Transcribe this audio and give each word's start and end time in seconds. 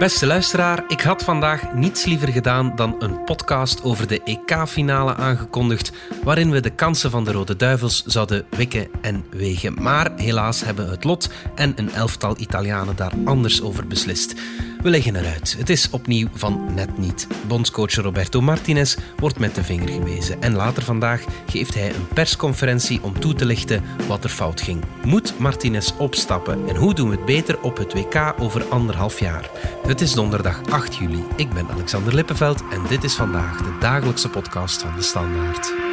Beste 0.00 0.26
luisteraar, 0.26 0.84
ik 0.88 1.00
had 1.00 1.24
vandaag 1.24 1.74
niets 1.74 2.04
liever 2.04 2.28
gedaan 2.28 2.72
dan 2.76 2.94
een 2.98 3.24
podcast 3.24 3.82
over 3.82 4.06
de 4.06 4.22
EK-finale 4.22 5.14
aangekondigd, 5.14 5.92
waarin 6.22 6.50
we 6.50 6.60
de 6.60 6.70
kansen 6.70 7.10
van 7.10 7.24
de 7.24 7.32
Rode 7.32 7.56
Duivels 7.56 8.02
zouden 8.06 8.46
wikken 8.50 8.88
en 9.00 9.24
wegen. 9.30 9.82
Maar 9.82 10.10
helaas 10.16 10.64
hebben 10.64 10.90
het 10.90 11.04
lot 11.04 11.30
en 11.54 11.72
een 11.76 11.90
elftal 11.92 12.38
Italianen 12.38 12.96
daar 12.96 13.12
anders 13.24 13.62
over 13.62 13.86
beslist. 13.86 14.34
We 14.82 14.90
leggen 14.90 15.16
eruit. 15.16 15.54
Het 15.58 15.70
is 15.70 15.90
opnieuw 15.90 16.28
van 16.32 16.74
net 16.74 16.98
niet. 16.98 17.26
Bondscoach 17.46 17.94
Roberto 17.94 18.40
Martinez 18.40 18.96
wordt 19.16 19.38
met 19.38 19.54
de 19.54 19.64
vinger 19.64 19.88
gewezen. 19.88 20.42
En 20.42 20.54
later 20.54 20.82
vandaag 20.82 21.24
geeft 21.46 21.74
hij 21.74 21.88
een 21.88 22.08
persconferentie 22.14 23.02
om 23.02 23.20
toe 23.20 23.34
te 23.34 23.44
lichten 23.44 23.82
wat 24.08 24.24
er 24.24 24.30
fout 24.30 24.60
ging. 24.60 24.84
Moet 25.04 25.38
Martinez 25.38 25.92
opstappen? 25.98 26.68
En 26.68 26.76
hoe 26.76 26.94
doen 26.94 27.08
we 27.08 27.16
het 27.16 27.24
beter 27.24 27.60
op 27.60 27.76
het 27.76 27.92
WK 27.92 28.34
over 28.38 28.64
anderhalf 28.64 29.18
jaar? 29.18 29.50
Het 29.86 30.00
is 30.00 30.12
donderdag 30.12 30.60
8 30.70 30.96
juli. 30.96 31.24
Ik 31.36 31.50
ben 31.50 31.68
Alexander 31.70 32.14
Lippenveld 32.14 32.62
en 32.70 32.82
dit 32.88 33.04
is 33.04 33.14
vandaag 33.14 33.56
de 33.56 33.76
dagelijkse 33.80 34.28
podcast 34.28 34.82
van 34.82 34.96
de 34.96 35.02
Standaard. 35.02 35.89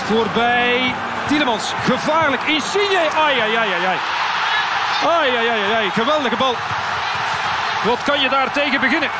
Voorbij 0.00 0.94
Tielemans. 1.28 1.72
Gevaarlijk. 1.74 2.42
Insigne. 2.42 3.10
Ai, 3.14 3.40
ai, 3.40 3.54
ai, 3.56 3.72
ai. 3.72 3.98
Ai, 5.04 5.36
ai, 5.36 5.48
ai, 5.48 5.72
ai. 5.72 5.90
Geweldige 5.90 6.36
bal. 6.36 6.54
Wat 7.84 8.02
kan 8.02 8.20
je 8.20 8.28
daar 8.28 8.52
tegen 8.52 8.80
beginnen? 8.80 9.10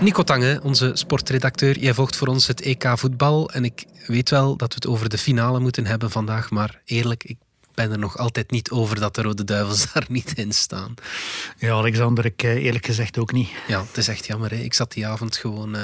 Nico 0.00 0.22
Tange, 0.22 0.60
onze 0.62 0.90
sportredacteur, 0.94 1.78
jij 1.78 1.94
volgt 1.94 2.16
voor 2.16 2.28
ons 2.28 2.46
het 2.46 2.60
EK 2.60 2.92
voetbal. 2.94 3.50
En 3.50 3.64
ik 3.64 3.84
weet 4.06 4.30
wel 4.30 4.56
dat 4.56 4.68
we 4.68 4.74
het 4.74 4.86
over 4.86 5.08
de 5.08 5.18
finale 5.18 5.60
moeten 5.60 5.86
hebben 5.86 6.10
vandaag, 6.10 6.50
maar 6.50 6.80
eerlijk, 6.84 7.24
ik 7.24 7.36
ben 7.74 7.90
er 7.90 7.98
nog 7.98 8.16
altijd 8.16 8.50
niet 8.50 8.70
over 8.70 9.00
dat 9.00 9.14
de 9.14 9.22
Rode 9.22 9.44
Duivels 9.44 9.86
daar 9.92 10.04
niet 10.08 10.32
in 10.38 10.52
staan. 10.52 10.94
Ja, 11.58 11.72
Alexander, 11.72 12.24
ik 12.24 12.42
eh, 12.42 12.64
eerlijk 12.64 12.86
gezegd 12.86 13.18
ook 13.18 13.32
niet. 13.32 13.48
Ja, 13.66 13.80
het 13.80 13.96
is 13.96 14.08
echt 14.08 14.26
jammer. 14.26 14.50
Hè? 14.50 14.56
Ik 14.56 14.74
zat 14.74 14.92
die 14.92 15.06
avond 15.06 15.36
gewoon 15.36 15.76
uh, 15.76 15.82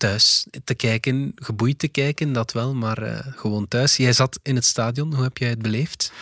thuis 0.00 0.46
te 0.64 0.74
kijken, 0.74 1.32
geboeid 1.34 1.78
te 1.78 1.88
kijken, 1.88 2.32
dat 2.32 2.52
wel, 2.52 2.74
maar 2.74 3.02
uh, 3.02 3.18
gewoon 3.36 3.68
thuis. 3.68 3.96
Jij 3.96 4.12
zat 4.12 4.38
in 4.42 4.54
het 4.54 4.64
stadion, 4.64 5.14
hoe 5.14 5.22
heb 5.22 5.38
jij 5.38 5.48
het 5.48 5.62
beleefd? 5.62 6.12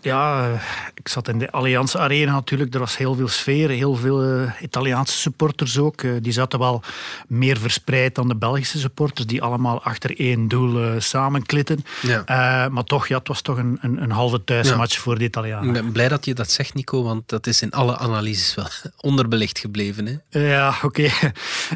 Ja, 0.00 0.50
ik 0.94 1.08
zat 1.08 1.28
in 1.28 1.38
de 1.38 1.50
Allianz 1.50 1.94
Arena 1.94 2.32
natuurlijk. 2.32 2.74
Er 2.74 2.80
was 2.80 2.96
heel 2.96 3.14
veel 3.14 3.28
sfeer, 3.28 3.68
heel 3.68 3.94
veel 3.94 4.24
uh, 4.24 4.52
Italiaanse 4.60 5.18
supporters 5.18 5.78
ook. 5.78 6.22
die 6.22 6.32
zaten 6.32 6.58
wel 6.58 6.82
meer 7.26 7.58
verspreid 7.58 8.14
dan 8.14 8.28
de 8.28 8.36
Belgische 8.36 8.78
supporters, 8.78 9.26
die 9.26 9.42
allemaal 9.42 9.82
achter 9.82 10.18
één 10.18 10.48
doel 10.48 11.00
samenklitten. 11.00 11.84
Ja. 12.02 12.68
maar 12.68 12.84
toch, 12.84 13.08
ja, 13.08 13.18
het 13.18 13.28
was 13.28 13.42
toch 13.42 13.56
een, 13.56 13.78
een, 13.80 14.02
een 14.02 14.10
halve 14.10 14.44
thuismatch 14.44 14.94
ja. 14.94 15.00
voor 15.00 15.18
de 15.18 15.24
Italianen. 15.24 15.66
Ik 15.66 15.72
ben 15.72 15.92
blij 15.92 16.08
dat 16.08 16.24
je 16.24 16.34
dat 16.34 16.50
zegt, 16.50 16.74
Nico, 16.74 17.02
want 17.02 17.28
dat 17.28 17.46
is 17.46 17.62
in 17.62 17.70
alle 17.70 17.98
analyses 17.98 18.54
wel 18.54 18.66
onderbelicht 19.10 19.58
gebleven. 19.58 20.20
Hè? 20.30 20.38
Ja, 20.50 20.68
oké. 20.82 20.86
Okay. 20.86 21.12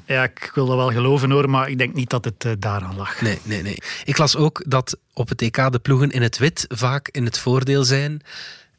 Ja, 0.07 0.23
ik 0.23 0.51
wil 0.55 0.67
dat 0.67 0.77
wel 0.77 0.91
geloven 0.91 1.31
hoor 1.31 1.44
maar 1.50 1.69
ik 1.69 1.78
denk 1.78 1.95
niet 1.95 2.11
dat 2.11 2.25
het 2.25 2.45
uh, 2.45 2.53
daaraan 2.59 2.97
lag. 2.97 3.20
Nee, 3.20 3.39
nee, 3.42 3.62
nee. 3.62 3.78
Ik 4.05 4.19
las 4.19 4.37
ook 4.37 4.62
dat 4.67 4.98
op 5.12 5.28
het 5.28 5.42
EK 5.42 5.73
de 5.73 5.78
ploegen 5.78 6.11
in 6.11 6.23
het 6.23 6.39
wit 6.39 6.64
vaak 6.69 7.09
in 7.09 7.25
het 7.25 7.39
voordeel 7.39 7.84
zijn. 7.84 8.23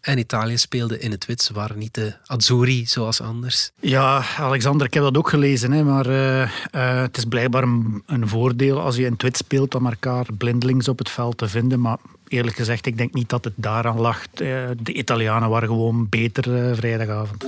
En 0.05 0.17
Italië 0.17 0.57
speelde 0.57 0.99
in 0.99 1.11
het 1.11 1.25
wit. 1.25 1.41
Ze 1.41 1.53
waren 1.53 1.77
niet 1.77 1.93
de 1.93 2.13
Azzurri 2.25 2.85
zoals 2.85 3.21
anders. 3.21 3.71
Ja, 3.79 4.23
Alexander, 4.37 4.87
ik 4.87 4.93
heb 4.93 5.03
dat 5.03 5.17
ook 5.17 5.29
gelezen. 5.29 5.71
Hè, 5.71 5.83
maar 5.83 6.07
uh, 6.07 6.41
uh, 6.41 6.47
het 7.01 7.17
is 7.17 7.25
blijkbaar 7.25 7.63
een, 7.63 8.03
een, 8.05 8.27
voordeel 8.27 8.79
als 8.81 8.95
je 8.95 9.05
in 9.05 9.11
het 9.11 9.21
wit 9.21 9.37
speelt 9.37 9.75
om 9.75 9.85
elkaar 9.85 10.25
blindelings 10.37 10.87
op 10.87 10.97
het 10.97 11.09
veld 11.09 11.37
te 11.37 11.47
vinden. 11.47 11.79
Maar 11.79 11.97
eerlijk 12.27 12.55
gezegd, 12.55 12.85
ik 12.85 12.97
denk 12.97 13.13
niet 13.13 13.29
dat 13.29 13.43
het 13.43 13.53
daaraan 13.55 13.99
lag. 13.99 14.21
Uh, 14.21 14.57
de 14.81 14.93
Italianen 14.93 15.49
waren 15.49 15.67
gewoon 15.67 16.09
beter 16.09 16.75
vrijdagavond. 16.75 17.45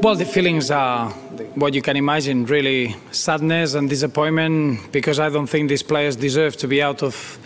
Well, 0.00 0.14
the 0.14 0.24
feelings 0.24 0.70
are 0.70 1.10
what 1.56 1.74
you 1.74 1.82
can 1.82 1.96
imagine 1.96 2.46
really 2.46 2.94
sadness 3.10 3.74
and 3.74 3.90
disappointment 3.90 4.92
because 4.92 5.18
I 5.18 5.28
don't 5.28 5.48
think 5.48 5.68
these 5.68 5.82
players 5.82 6.14
deserve 6.14 6.56
to 6.58 6.68
be 6.68 6.80
out 6.80 7.02
of 7.02 7.38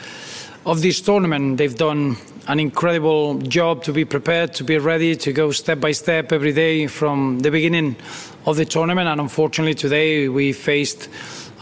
of 0.66 0.82
this 0.82 1.00
tournament. 1.00 1.56
They've 1.56 1.74
done 1.74 2.16
an 2.46 2.60
incredible 2.60 3.38
job 3.38 3.82
to 3.84 3.92
be 3.92 4.04
prepared, 4.04 4.52
to 4.54 4.64
be 4.64 4.76
ready, 4.76 5.16
to 5.16 5.32
go 5.32 5.50
step 5.50 5.80
by 5.80 5.92
step 5.92 6.30
every 6.30 6.52
day 6.52 6.88
from 6.88 7.40
the 7.40 7.50
beginning 7.50 7.96
of 8.44 8.56
the 8.56 8.66
tournament. 8.66 9.08
And 9.08 9.20
unfortunately, 9.20 9.74
today 9.74 10.28
we 10.28 10.52
faced 10.52 11.08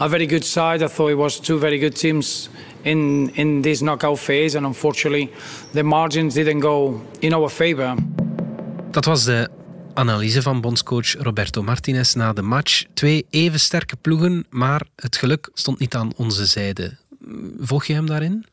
a 0.01 0.09
very 0.09 0.27
good 0.27 0.43
side. 0.43 0.83
I 0.83 0.87
thought 0.87 1.07
it 1.07 1.17
was 1.17 1.39
two 1.39 1.57
very 1.57 1.79
good 1.79 1.95
teams 1.95 2.49
in 2.83 3.29
in 3.35 3.61
this 3.61 3.81
knockout 3.81 4.19
phase, 4.19 4.55
and 4.55 4.65
unfortunately, 4.65 5.31
the 5.71 5.83
margins 5.83 6.33
didn't 6.33 6.59
go 6.59 7.01
in 7.21 7.33
our 7.33 7.49
favor. 7.49 7.95
Dat 8.91 9.05
was 9.05 9.25
de 9.25 9.60
analyse 9.93 10.41
van 10.41 10.61
bondscoach 10.61 11.13
Roberto 11.13 11.63
Martinez 11.63 12.13
na 12.13 12.33
de 12.33 12.41
match. 12.41 12.83
Twee 12.93 13.25
even 13.29 13.59
sterke 13.59 13.95
ploegen, 13.95 14.45
maar 14.49 14.81
het 14.95 15.17
geluk 15.17 15.49
stond 15.53 15.79
niet 15.79 15.95
aan 15.95 16.11
onze 16.15 16.45
zijde. 16.45 16.97
Volg 17.59 17.85
je 17.85 17.93
hem 17.93 18.05
daarin? 18.05 18.45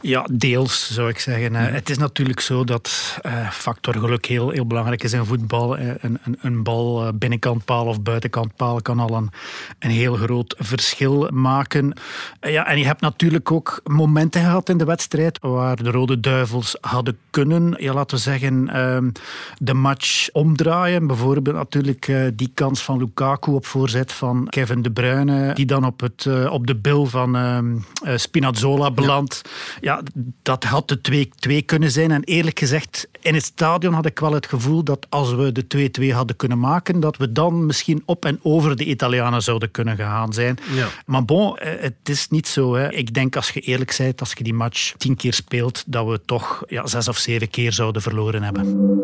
Ja, 0.00 0.26
deels 0.32 0.92
zou 0.92 1.08
ik 1.08 1.18
zeggen. 1.18 1.52
Ja. 1.52 1.58
Het 1.58 1.90
is 1.90 1.98
natuurlijk 1.98 2.40
zo 2.40 2.64
dat 2.64 3.18
uh, 3.26 3.50
factor 3.50 3.94
geluk 3.94 4.26
heel, 4.26 4.50
heel 4.50 4.66
belangrijk 4.66 5.02
is 5.02 5.12
in 5.12 5.24
voetbal. 5.24 5.78
Een, 5.78 6.18
een, 6.22 6.38
een 6.40 6.62
bal 6.62 7.06
uh, 7.06 7.12
binnenkant 7.14 7.64
paal 7.64 7.86
of 7.86 8.02
buitenkant 8.02 8.56
paal 8.56 8.82
kan 8.82 9.00
al 9.00 9.16
een, 9.16 9.30
een 9.78 9.90
heel 9.90 10.14
groot 10.14 10.54
verschil 10.58 11.28
maken. 11.32 11.92
Uh, 12.40 12.52
ja, 12.52 12.66
en 12.66 12.78
je 12.78 12.84
hebt 12.84 13.00
natuurlijk 13.00 13.50
ook 13.50 13.80
momenten 13.84 14.40
gehad 14.40 14.68
in 14.68 14.78
de 14.78 14.84
wedstrijd 14.84 15.38
waar 15.40 15.76
de 15.76 15.90
Rode 15.90 16.20
Duivels 16.20 16.76
hadden 16.80 17.18
kunnen, 17.30 17.74
ja, 17.78 17.92
laten 17.92 18.16
we 18.16 18.22
zeggen, 18.22 18.68
ehm, 18.68 19.10
de 19.58 19.74
match 19.74 20.28
omdraaien. 20.32 21.06
Bijvoorbeeld 21.06 21.56
natuurlijk 21.56 22.12
die 22.34 22.50
kans 22.54 22.82
van 22.82 22.98
Lukaku 22.98 23.50
op 23.50 23.66
voorzet 23.66 24.12
van 24.12 24.46
Kevin 24.48 24.82
De 24.82 24.90
Bruyne, 24.90 25.54
die 25.54 25.66
dan 25.66 25.84
op, 25.84 26.00
het, 26.00 26.26
op 26.48 26.66
de 26.66 26.76
bil 26.76 27.06
van 27.06 27.36
ehm, 27.36 27.76
Spinazzola 28.16 28.90
belandt. 28.90 29.40
Ja 29.44 29.50
ja, 29.80 30.02
dat 30.42 30.64
had 30.64 30.88
de 30.88 31.26
2-2 31.60 31.64
kunnen 31.64 31.90
zijn. 31.90 32.10
En 32.10 32.24
eerlijk 32.24 32.58
gezegd, 32.58 33.08
in 33.20 33.34
het 33.34 33.44
stadion 33.44 33.94
had 33.94 34.06
ik 34.06 34.18
wel 34.18 34.32
het 34.32 34.46
gevoel 34.46 34.82
dat 34.82 35.06
als 35.08 35.34
we 35.34 35.52
de 35.52 35.90
2-2 36.00 36.14
hadden 36.14 36.36
kunnen 36.36 36.58
maken, 36.58 37.00
dat 37.00 37.16
we 37.16 37.32
dan 37.32 37.66
misschien 37.66 38.02
op 38.04 38.24
en 38.24 38.38
over 38.42 38.76
de 38.76 38.84
Italianen 38.84 39.42
zouden 39.42 39.70
kunnen 39.70 39.96
gegaan 39.96 40.32
zijn. 40.32 40.58
Ja. 40.74 40.88
Maar 41.06 41.24
bon, 41.24 41.58
eh, 41.58 41.72
het 41.80 41.94
is 42.08 42.28
niet 42.28 42.48
zo. 42.48 42.74
Hè. 42.74 42.92
Ik 42.92 43.14
denk 43.14 43.36
als 43.36 43.50
je 43.50 43.60
eerlijk 43.60 43.94
bent, 43.98 44.20
als 44.20 44.32
je 44.32 44.44
die 44.44 44.54
match 44.54 44.92
tien 44.96 45.16
keer 45.16 45.34
speelt, 45.34 45.84
dat 45.86 46.06
we 46.06 46.20
toch 46.24 46.62
ja, 46.68 46.86
zes 46.86 47.08
of 47.08 47.18
zeven 47.18 47.50
keer 47.50 47.72
zouden 47.72 48.02
verloren 48.02 48.42
hebben. 48.42 48.96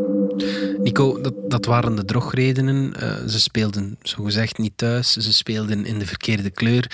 Nico, 0.82 1.20
dat, 1.20 1.34
dat 1.48 1.64
waren 1.64 1.94
de 1.94 2.04
drogredenen. 2.04 2.94
Uh, 3.02 3.28
ze 3.28 3.40
speelden 3.40 3.96
zogezegd 4.02 4.58
niet 4.58 4.72
thuis, 4.76 5.12
ze 5.12 5.32
speelden 5.32 5.86
in 5.86 5.98
de 5.98 6.06
verkeerde 6.06 6.50
kleur. 6.50 6.90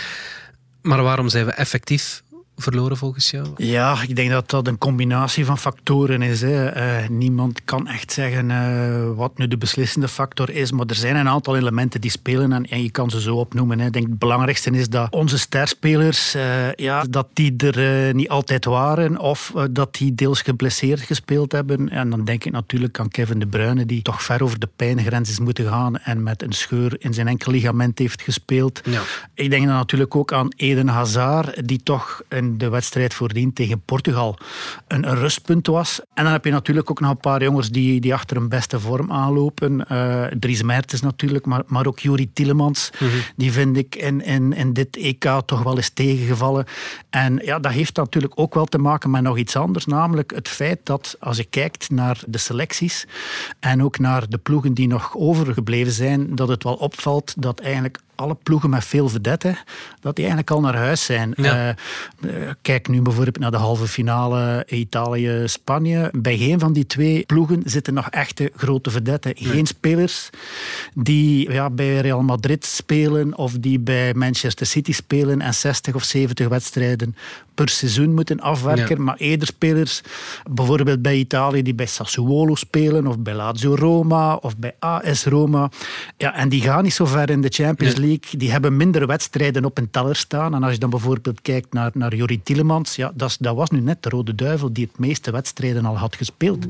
Maar 0.83 1.03
waarom 1.03 1.29
zijn 1.29 1.47
we 1.47 1.53
effectief 1.53 2.23
verloren 2.63 2.97
volgens 2.97 3.31
jou? 3.31 3.47
Ja, 3.57 4.03
ik 4.03 4.17
denk 4.17 4.31
dat 4.31 4.51
dat 4.51 4.67
een 4.67 4.79
combinatie 4.79 5.45
van 5.45 5.59
factoren 5.59 6.23
is. 6.23 6.41
Hè. 6.41 6.77
Uh, 6.77 7.09
niemand 7.09 7.65
kan 7.65 7.89
echt 7.89 8.13
zeggen 8.13 8.51
uh, 8.51 9.17
wat 9.17 9.39
nu 9.39 9.49
de 9.49 9.57
beslissende 9.57 10.09
factor 10.09 10.51
is, 10.51 10.73
maar 10.73 10.87
er 10.87 10.95
zijn 10.95 11.17
een 11.17 11.29
aantal 11.29 11.57
elementen 11.57 12.01
die 12.01 12.11
spelen 12.11 12.53
en, 12.53 12.67
en 12.67 12.83
je 12.83 12.91
kan 12.91 13.11
ze 13.11 13.21
zo 13.21 13.37
opnoemen. 13.37 13.79
Hè. 13.79 13.87
Ik 13.87 13.93
denk 13.93 14.07
het 14.07 14.19
belangrijkste 14.19 14.71
is 14.71 14.89
dat 14.89 15.13
onze 15.13 15.39
sterspelers, 15.39 16.37
uh, 16.37 16.73
ja, 16.73 17.05
dat 17.11 17.29
die 17.33 17.57
er 17.57 18.15
niet 18.15 18.29
altijd 18.29 18.65
waren 18.65 19.19
of 19.19 19.53
dat 19.71 19.95
die 19.95 20.15
deels 20.15 20.43
geblesseerd 20.43 21.01
gespeeld 21.01 21.53
hebben. 21.53 21.89
En 21.89 22.11
dan 22.11 22.25
denk 22.25 22.45
ik 22.45 22.53
natuurlijk 22.53 22.99
aan 22.99 23.09
Kevin 23.09 23.39
De 23.39 23.47
Bruyne, 23.47 23.87
die 23.87 24.03
toch 24.03 24.23
ver 24.23 24.43
over 24.43 24.59
de 24.59 24.69
pijngrens 24.77 25.31
is 25.31 25.39
moeten 25.39 25.69
gaan 25.69 25.99
en 25.99 26.23
met 26.23 26.43
een 26.43 26.53
scheur 26.53 26.97
in 26.99 27.15
zijn 27.15 27.29
enkel 27.29 27.53
ligament 27.53 27.99
heeft 27.99 28.23
gespeeld. 28.23 28.81
Ja. 28.85 29.01
Ik 29.35 29.51
denk 29.51 29.67
dan 29.67 29.75
natuurlijk 29.75 30.17
ook 30.17 30.33
aan 30.33 30.49
Eden 30.57 30.89
Hazard, 30.89 31.69
die 31.69 31.83
toch 31.83 32.23
een 32.29 32.50
de 32.59 32.69
wedstrijd 32.69 33.15
voordien 33.15 33.53
tegen 33.53 33.81
Portugal 33.81 34.39
een, 34.89 35.09
een, 35.09 35.17
rustpunt 35.17 35.67
was. 35.67 36.01
En 36.15 36.25
dan 36.25 36.33
heb 36.33 36.45
je 36.45 36.51
natuurlijk 36.51 36.91
ook 36.91 37.01
nog 37.01 37.11
een 37.11 37.17
paar 37.17 37.43
jongens 37.43 37.71
die, 37.71 38.01
die 38.01 38.15
achter 38.15 38.37
een 38.37 38.49
beste 38.49 38.81
vorm 38.81 39.13
aanlopen. 39.13 39.85
Uh, 39.93 40.25
Dries 40.25 40.63
Mertens 40.63 41.01
natuurlijk, 41.01 41.47
maar, 41.47 41.63
maar 41.67 41.87
ook 41.87 41.99
Juri 41.99 42.33
Tielemans. 42.33 42.91
Mm 42.99 43.09
-hmm. 43.09 43.21
Die 43.37 43.53
vind 43.53 43.77
ik 43.77 43.95
in, 43.95 44.25
in, 44.25 44.53
in 44.53 44.73
dit 44.73 44.97
EK 44.97 45.41
toch 45.47 45.63
wel 45.63 45.77
eens 45.77 45.91
tegengevallen. 45.91 46.65
En 47.11 47.41
ja, 47.45 47.59
dat 47.59 47.73
heeft 47.73 47.97
natuurlijk 47.97 48.33
ook 48.35 48.55
wel 48.55 48.67
te 48.67 48.79
maken 48.79 49.11
met 49.11 49.23
nog 49.23 49.39
iets 49.39 49.57
anders. 49.57 49.87
Namelijk 49.87 50.33
het 50.35 50.49
feit 50.49 50.79
dat 50.83 51.17
als 51.21 51.37
je 51.37 51.45
kijkt 51.45 51.91
naar 51.91 52.23
de 52.27 52.39
selecties 52.39 53.07
en 53.61 53.83
ook 53.83 53.99
naar 53.99 54.29
de 54.29 54.39
ploegen 54.39 54.75
die 54.75 54.87
nog 54.87 55.17
overgebleven 55.17 55.93
zijn, 55.93 56.35
dat 56.35 56.49
het 56.49 56.63
wel 56.63 56.75
opvalt 56.75 57.35
dat 57.43 57.61
eigenlijk 57.61 57.99
alle 58.21 58.37
ploegen 58.43 58.71
met 58.71 58.85
veel 58.85 59.09
vedetten, 59.09 59.57
dat 60.01 60.17
die 60.17 60.25
eigenlijk 60.25 60.51
al 60.51 60.61
naar 60.61 60.77
huis 60.77 61.05
zijn. 61.05 61.33
Ja. 61.37 61.75
kijk 62.63 62.89
nu 62.89 63.03
bijvoorbeeld 63.03 63.39
naar 63.39 63.51
de 63.51 63.57
halve 63.57 63.87
finale 63.87 64.67
Italië-Spanje. 64.69 66.11
Bij 66.13 66.37
geen 66.37 66.59
van 66.59 66.73
die 66.73 66.87
twee 66.87 67.25
ploegen 67.27 67.63
zitten 67.65 67.95
nog 67.95 68.11
echte 68.11 68.53
grote 68.57 68.91
vedetten. 68.91 69.33
Geen 69.37 69.67
spelers 69.67 70.31
die 70.95 71.53
ja, 71.53 71.71
bij 71.71 72.01
Real 72.01 72.23
Madrid 72.23 72.65
spelen 72.65 73.37
of 73.37 73.53
die 73.53 73.79
bij 73.79 74.15
Manchester 74.15 74.67
City 74.67 74.93
spelen 74.93 75.41
en 75.41 75.55
60 75.55 75.95
of 75.95 76.05
70 76.05 76.49
wedstrijden 76.49 77.17
per 77.55 77.69
seizoen 77.69 78.15
moeten 78.15 78.41
afwerken. 78.41 79.03
Maar 79.03 79.17
eerder 79.17 79.47
spelers, 79.47 80.01
bijvoorbeeld 80.51 81.03
bij 81.03 81.17
Italië, 81.17 81.63
die 81.63 81.75
bij 81.75 81.87
Sassuolo 81.87 82.55
spelen 82.55 83.07
of 83.07 83.19
bij 83.19 83.35
Lazio 83.35 83.75
Roma 83.75 84.35
of 84.35 84.57
bij 84.57 84.75
AS 84.79 85.25
Roma. 85.25 85.71
Ja, 86.17 86.35
en 86.35 86.49
die 86.49 86.63
gaan 86.63 86.83
niet 86.83 86.95
zo 86.95 87.05
ver 87.05 87.31
in 87.31 87.41
de 87.41 87.49
Champions 87.49 87.95
League. 87.97 88.10
Die 88.19 88.51
hebben 88.51 88.77
minder 88.77 89.07
wedstrijden 89.07 89.65
op 89.65 89.79
een 89.79 89.91
teller 89.91 90.17
staan. 90.17 90.55
En 90.55 90.63
als 90.63 90.73
je 90.73 90.79
dan 90.79 90.91
bijvoorbeeld 90.91 91.43
kijkt 91.43 91.73
naar, 91.73 91.91
naar 91.95 92.15
Jori 92.15 92.43
Tielemans, 92.43 92.97
ja, 92.97 93.13
dat, 93.15 93.37
dat 93.41 93.57
was 93.57 93.71
nu 93.71 93.81
net 93.81 94.03
de 94.03 94.09
Rode 94.09 94.35
Duivel 94.35 94.73
die 94.73 94.87
het 94.87 94.99
meeste 94.99 95.31
wedstrijden 95.31 95.85
al 95.85 95.99
had 95.99 96.17
gespeeld. 96.17 96.67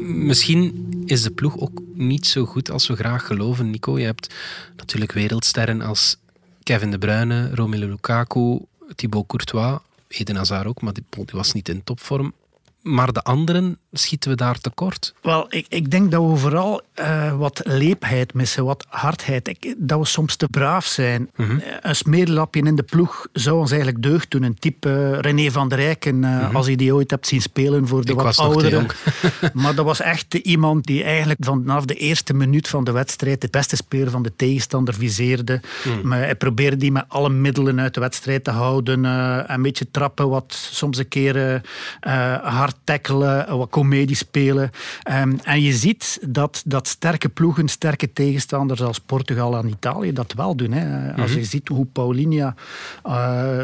Misschien 0.00 0.88
is 1.04 1.22
de 1.22 1.30
ploeg 1.30 1.58
ook 1.58 1.82
niet 1.94 2.26
zo 2.26 2.44
goed 2.44 2.70
als 2.70 2.86
we 2.86 2.96
graag 2.96 3.26
geloven, 3.26 3.70
Nico. 3.70 3.98
Je 3.98 4.04
hebt 4.04 4.34
natuurlijk 4.76 5.12
wereldsterren 5.12 5.80
als 5.80 6.16
Kevin 6.62 6.90
De 6.90 6.98
Bruyne, 6.98 7.54
Romelu 7.54 7.86
Lukaku, 7.86 8.58
Thibaut 8.94 9.26
Courtois, 9.26 9.78
Eden 10.08 10.36
Hazard 10.36 10.66
ook, 10.66 10.82
maar 10.82 10.92
die, 10.92 11.04
die 11.10 11.24
was 11.30 11.52
niet 11.52 11.68
in 11.68 11.84
topvorm. 11.84 12.32
Maar 12.82 13.12
de 13.12 13.22
anderen 13.22 13.78
schieten 13.92 14.30
we 14.30 14.36
daar 14.36 14.60
tekort? 14.60 15.14
Wel, 15.22 15.46
ik, 15.48 15.66
ik 15.68 15.90
denk 15.90 16.10
dat 16.10 16.30
we 16.30 16.36
vooral 16.36 16.80
uh, 17.00 17.36
wat 17.38 17.60
leepheid 17.64 18.34
missen, 18.34 18.64
wat 18.64 18.86
hardheid. 18.88 19.48
Ik, 19.48 19.74
dat 19.76 19.98
we 19.98 20.06
soms 20.06 20.36
te 20.36 20.48
braaf 20.48 20.86
zijn. 20.86 21.30
Mm 21.36 21.46
-hmm. 21.46 21.62
Een 21.80 21.96
smeerlapje 21.96 22.62
in 22.62 22.76
de 22.76 22.82
ploeg 22.82 23.26
zou 23.32 23.58
ons 23.58 23.70
eigenlijk 23.70 24.02
deugd 24.02 24.30
doen. 24.30 24.42
Een 24.42 24.58
type 24.58 24.88
uh, 24.88 25.18
René 25.18 25.50
van 25.50 25.68
der 25.68 25.78
Rijken, 25.78 26.22
uh, 26.22 26.30
mm 26.30 26.44
-hmm. 26.44 26.56
als 26.56 26.66
je 26.66 26.76
die 26.76 26.94
ooit 26.94 27.10
hebt 27.10 27.26
zien 27.26 27.42
spelen 27.42 27.86
voor 27.86 28.04
de 28.04 28.12
ik 28.12 28.20
wat 28.20 28.38
ouderen. 28.38 28.86
maar 29.52 29.74
dat 29.74 29.84
was 29.84 30.00
echt 30.00 30.34
iemand 30.34 30.84
die 30.84 31.04
eigenlijk 31.04 31.44
vanaf 31.44 31.84
de 31.84 31.94
eerste 31.94 32.34
minuut 32.34 32.68
van 32.68 32.84
de 32.84 32.92
wedstrijd 32.92 33.40
de 33.40 33.48
beste 33.50 33.76
speler 33.76 34.10
van 34.10 34.22
de 34.22 34.32
tegenstander 34.36 34.94
viseerde. 34.94 35.60
Mm. 35.84 36.08
Maar 36.08 36.18
hij 36.18 36.34
probeerde 36.34 36.76
die 36.76 36.92
met 36.92 37.04
alle 37.08 37.30
middelen 37.30 37.80
uit 37.80 37.94
de 37.94 38.00
wedstrijd 38.00 38.44
te 38.44 38.50
houden. 38.50 39.04
een 39.04 39.62
beetje 39.62 39.90
trappen, 39.90 40.28
wat 40.28 40.68
soms 40.72 40.98
een 40.98 41.08
keer 41.08 41.62
hard 42.42 42.76
tackelen, 42.84 43.56
wat 43.56 43.70
comedie 43.78 44.16
spelen. 44.16 44.70
Um, 45.10 45.38
en 45.42 45.62
je 45.62 45.72
ziet 45.72 46.18
dat, 46.26 46.62
dat 46.66 46.88
sterke 46.88 47.28
ploegen, 47.28 47.68
sterke 47.68 48.12
tegenstanders 48.12 48.82
als 48.82 49.00
Portugal 49.00 49.56
en 49.56 49.68
Italië 49.68 50.12
dat 50.12 50.32
wel 50.32 50.54
doen. 50.56 50.72
Hè. 50.72 51.12
Als 51.22 51.32
je 51.32 51.44
ziet 51.44 51.68
hoe 51.68 51.86
Paulinha 51.92 52.54
uh, 53.06 53.12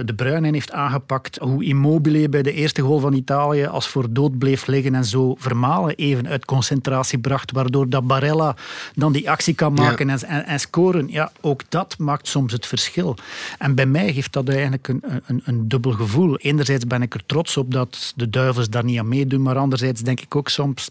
de 0.04 0.14
Bruyne 0.16 0.50
heeft 0.50 0.72
aangepakt, 0.72 1.38
hoe 1.38 1.64
Immobile 1.64 2.28
bij 2.28 2.42
de 2.42 2.52
eerste 2.52 2.82
goal 2.82 2.98
van 2.98 3.12
Italië 3.12 3.66
als 3.66 3.88
voor 3.88 4.06
dood 4.10 4.38
bleef 4.38 4.66
liggen 4.66 4.94
en 4.94 5.04
zo 5.04 5.34
Vermalen 5.38 5.94
even 5.94 6.28
uit 6.28 6.44
concentratie 6.44 7.18
bracht, 7.18 7.52
waardoor 7.52 7.88
dat 7.88 8.06
Barella 8.06 8.56
dan 8.94 9.12
die 9.12 9.30
actie 9.30 9.54
kan 9.54 9.72
maken 9.72 10.06
ja. 10.06 10.12
en, 10.12 10.28
en, 10.28 10.46
en, 10.46 10.60
scoren. 10.60 11.06
Ja, 11.10 11.32
ook 11.40 11.62
dat 11.68 11.98
maakt 11.98 12.28
soms 12.28 12.52
het 12.52 12.66
verschil. 12.66 13.16
En 13.58 13.74
bij 13.74 13.86
mij 13.86 14.12
geeft 14.12 14.32
dat 14.32 14.48
eigenlijk 14.48 14.88
een, 14.88 15.02
een, 15.26 15.42
een 15.44 15.68
dubbel 15.68 15.92
gevoel. 15.92 16.36
Enerzijds 16.36 16.86
ben 16.86 17.02
ik 17.02 17.14
er 17.14 17.26
trots 17.26 17.56
op 17.56 17.72
dat 17.72 18.12
de 18.16 18.30
duivels 18.30 18.70
daar 18.70 18.84
niet 18.84 18.98
aan 18.98 19.08
meedoen, 19.08 19.42
maar 19.42 19.56
anderzijds 19.56 20.02
denk 20.04 20.20
ik 20.20 20.36
ook 20.36 20.48
soms, 20.48 20.88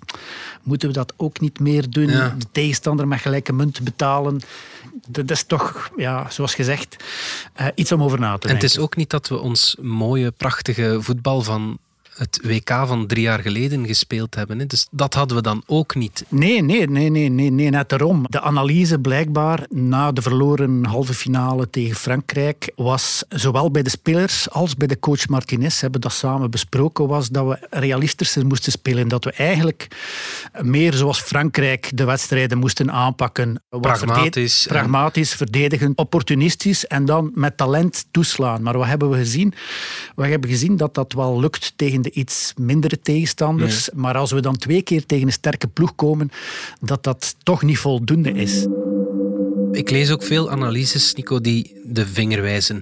moeten 0.63 0.87
we 0.87 0.93
dat 0.93 1.13
ook 1.17 1.39
niet 1.39 1.59
meer 1.59 1.89
doen? 1.89 2.09
Ja. 2.09 2.35
De 2.37 2.45
tegenstander 2.51 3.07
met 3.07 3.19
gelijke 3.19 3.53
munt 3.53 3.81
betalen. 3.81 4.41
Dat 5.07 5.31
is 5.31 5.43
toch, 5.43 5.91
ja, 5.97 6.29
zoals 6.29 6.55
gezegd, 6.55 7.03
uh, 7.61 7.67
iets 7.75 7.91
om 7.91 8.03
over 8.03 8.19
na 8.19 8.33
te 8.33 8.39
denken. 8.39 8.49
En 8.49 8.55
het 8.55 8.63
is 8.63 8.79
ook 8.79 8.95
niet 8.95 9.09
dat 9.09 9.27
we 9.27 9.39
ons 9.39 9.77
mooie, 9.81 10.31
prachtige 10.31 10.97
voetbal 11.01 11.41
van 11.41 11.77
het 12.17 12.39
WK 12.43 12.69
van 12.69 13.07
drie 13.07 13.23
jaar 13.23 13.39
geleden 13.39 13.87
gespeeld 13.87 14.35
hebben. 14.35 14.67
Dus 14.67 14.87
dat 14.91 15.13
hadden 15.13 15.37
we 15.37 15.43
dan 15.43 15.63
ook 15.65 15.95
niet. 15.95 16.25
Nee, 16.27 16.61
nee, 16.61 16.89
nee, 16.89 17.09
nee, 17.09 17.29
nee, 17.29 17.51
nee 17.51 17.69
net 17.69 17.89
daarom. 17.89 18.25
De 18.29 18.41
analyse 18.41 18.99
blijkbaar 18.99 19.65
na 19.69 20.11
de 20.11 20.21
verloren 20.21 20.85
halve 20.85 21.13
finale 21.13 21.69
tegen 21.69 21.95
Frankrijk 21.95 22.71
was 22.75 23.23
zowel 23.29 23.71
bij 23.71 23.83
de 23.83 23.89
spelers 23.89 24.49
als 24.49 24.75
bij 24.75 24.87
de 24.87 24.99
coach 24.99 25.27
Martinez 25.27 25.81
hebben 25.81 26.01
dat 26.01 26.13
samen 26.13 26.51
besproken 26.51 27.07
was 27.07 27.29
dat 27.29 27.47
we 27.47 27.67
realistischer 27.69 28.45
moesten 28.45 28.71
spelen. 28.71 29.07
Dat 29.07 29.23
we 29.23 29.31
eigenlijk 29.31 29.87
meer 30.61 30.93
zoals 30.93 31.21
Frankrijk 31.21 31.91
de 31.93 32.03
wedstrijden 32.03 32.57
moesten 32.57 32.91
aanpakken. 32.91 33.61
Pragmatisch. 33.69 34.61
Verde 34.61 34.79
pragmatisch, 34.79 35.33
verdedigen, 35.33 35.93
opportunistisch 35.95 36.87
en 36.87 37.05
dan 37.05 37.31
met 37.33 37.57
talent 37.57 38.05
toeslaan. 38.11 38.61
Maar 38.61 38.77
wat 38.77 38.87
hebben 38.87 39.09
we 39.09 39.17
gezien? 39.17 39.53
We 40.15 40.27
hebben 40.27 40.49
gezien 40.49 40.77
dat 40.77 40.93
dat 40.93 41.13
wel 41.13 41.39
lukt 41.39 41.73
tegen 41.75 42.02
de 42.03 42.11
iets 42.11 42.53
mindere 42.57 42.99
tegenstanders. 42.99 43.89
Nee. 43.89 44.01
Maar 44.01 44.17
als 44.17 44.31
we 44.31 44.41
dan 44.41 44.57
twee 44.57 44.81
keer 44.81 45.05
tegen 45.05 45.27
een 45.27 45.33
sterke 45.33 45.67
ploeg 45.67 45.95
komen, 45.95 46.31
dat 46.79 47.03
dat 47.03 47.35
toch 47.43 47.61
niet 47.61 47.77
voldoende 47.77 48.31
is. 48.31 48.65
Ik 49.71 49.89
lees 49.89 50.11
ook 50.11 50.23
veel 50.23 50.51
analyses, 50.51 51.13
Nico, 51.13 51.41
die 51.41 51.81
de 51.83 52.07
vinger 52.07 52.41
wijzen 52.41 52.81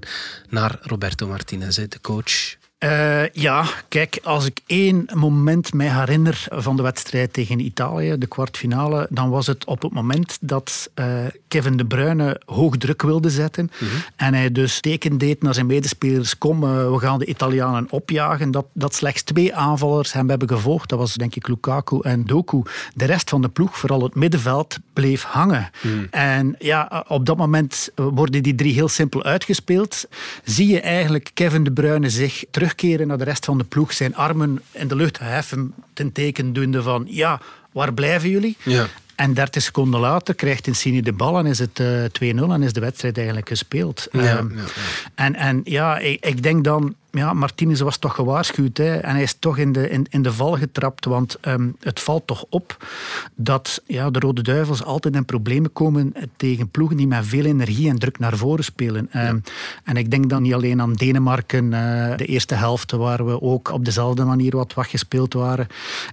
naar 0.50 0.80
Roberto 0.82 1.28
Martinez, 1.28 1.76
de 1.76 2.02
coach 2.02 2.60
uh, 2.83 3.28
ja, 3.28 3.66
kijk, 3.88 4.19
als 4.24 4.45
ik 4.45 4.60
één 4.66 5.10
moment 5.13 5.74
mij 5.74 5.89
herinner 5.89 6.45
van 6.50 6.75
de 6.75 6.81
wedstrijd 6.81 7.33
tegen 7.33 7.60
Italië, 7.60 8.18
de 8.18 8.28
kwartfinale, 8.28 9.07
dan 9.10 9.30
was 9.30 9.48
het 9.48 9.66
op 9.66 9.81
het 9.81 9.92
moment 9.92 10.38
dat 10.42 10.89
uh, 10.95 11.06
Kevin 11.48 11.78
De 11.78 11.86
Bruyne 11.86 12.42
hoog 12.45 12.78
druk 12.78 13.01
wilde 13.01 13.30
zetten. 13.30 13.72
-hmm. 13.78 13.88
En 14.16 14.33
hij 14.33 14.51
dus 14.51 14.80
teken 14.80 15.18
deed 15.18 15.42
naar 15.42 15.54
zijn 15.54 15.66
medespelers, 15.66 16.38
kom, 16.38 16.63
uh, 16.63 16.92
we 16.92 17.00
gaan 17.00 17.19
de 17.19 17.25
Italianen 17.25 17.88
opjagen. 17.89 18.51
Dat, 18.51 18.66
dat 18.74 18.95
slechts 18.95 19.22
twee 19.22 19.56
aanvallers 19.56 20.13
hem 20.13 20.30
hebben 20.30 20.48
gevolgd. 20.48 20.89
Dat 20.89 21.00
was 21.00 21.13
denk 21.13 21.36
ik 21.36 21.48
Lukaku 21.48 22.00
en 22.01 22.25
Doku. 22.25 22.62
De 22.94 23.06
rest 23.06 23.30
van 23.30 23.42
de 23.42 23.50
ploeg, 23.50 23.77
vooral 23.77 24.04
het 24.04 24.16
middenveld, 24.16 24.77
bleef 24.94 25.24
hangen. 25.24 25.69
Mm. 25.81 26.07
En 26.12 26.56
ja, 26.60 27.06
op 27.07 27.25
dat 27.25 27.38
moment 27.38 27.89
worden 27.95 28.44
die 28.44 28.56
drie 28.56 28.74
heel 28.74 28.88
simpel 28.88 29.24
uitgespeeld. 29.24 30.07
Zie 30.44 30.68
je 30.68 30.80
eigenlijk 30.80 31.31
Kevin 31.34 31.63
De 31.63 31.72
Bruyne 31.72 32.10
zich 32.10 32.44
terug 32.51 32.69
terugkeren 32.76 33.08
naar 33.08 33.18
de 33.18 33.24
rest 33.24 33.46
van 33.46 33.58
de 33.58 33.64
ploeg, 33.64 33.94
zijn 33.94 34.16
armen 34.16 34.62
in 34.72 34.88
de 34.88 34.96
lucht 34.96 35.20
heffen, 35.20 35.74
ten 35.94 36.12
teken 36.12 36.54
doende 36.54 36.82
van 36.82 37.06
ja, 37.08 37.42
waar 37.72 37.94
blijven 37.94 38.30
jullie? 38.30 38.58
Ja. 38.64 38.88
En 39.16 39.34
30 39.34 39.64
seconden 39.64 40.00
later 40.00 40.36
krijgt 40.36 40.68
Insigne 40.68 41.02
de 41.02 41.14
bal 41.14 41.38
en 41.38 41.46
is 41.46 41.60
het 41.60 41.80
uh, 41.80 42.04
2-0 42.04 42.52
en 42.52 42.64
is 42.64 42.74
de 42.74 42.80
wedstrijd 42.80 43.18
eigenlijk 43.18 43.48
gespeeld. 43.50 44.08
Ja, 44.12 44.38
um, 44.38 44.52
ja, 44.56 44.62
ja. 44.62 44.68
En, 45.16 45.36
en 45.36 45.62
ja, 45.64 45.98
ik, 45.98 46.26
ik, 46.26 46.44
denk 46.44 46.64
dan, 46.64 46.96
ja, 47.12 47.34
Martinez 47.34 47.80
was 47.80 47.98
toch 47.98 48.16
gewaarschuwd 48.16 48.78
hè, 48.78 48.96
en 48.96 49.12
hij 49.12 49.22
is 49.22 49.34
toch 49.40 49.58
in 49.58 49.72
de, 49.72 49.90
in, 49.90 50.06
in 50.10 50.22
de 50.22 50.34
val 50.34 50.58
getrapt, 50.58 51.06
want 51.06 51.38
um, 51.42 51.75
het 51.80 52.00
valt 52.00 52.28
toch 52.28 52.46
op 52.50 52.88
dat 53.36 53.81
ja, 53.86 54.10
de 54.10 54.19
Rode 54.19 54.42
Duivels 54.42 54.84
altijd 54.84 55.16
in 55.16 55.25
problemen 55.25 55.74
komen 55.74 56.13
tegen 56.36 56.69
ploegen 56.69 56.98
die 56.98 57.08
met 57.08 57.25
veel 57.25 57.46
energie 57.46 57.90
en 57.90 58.00
druk 58.00 58.19
naar 58.19 58.38
voren 58.38 58.63
spelen. 58.63 59.10
Um, 59.28 59.44
en 59.84 59.98
ik 59.98 60.12
denk 60.12 60.30
dan 60.30 60.41
niet 60.41 60.53
alleen 60.53 60.82
aan 60.82 60.94
Denemarken, 60.94 61.65
uh, 61.65 61.72
de 62.18 62.25
eerste 62.25 62.56
helft, 62.56 62.91
waar 62.91 63.25
we 63.25 63.41
ook 63.41 63.72
op 63.72 63.86
dezelfde 63.86 64.24
manier 64.24 64.56
wat 64.56 64.74
gespeeld 64.77 65.34
waren, 65.34 65.68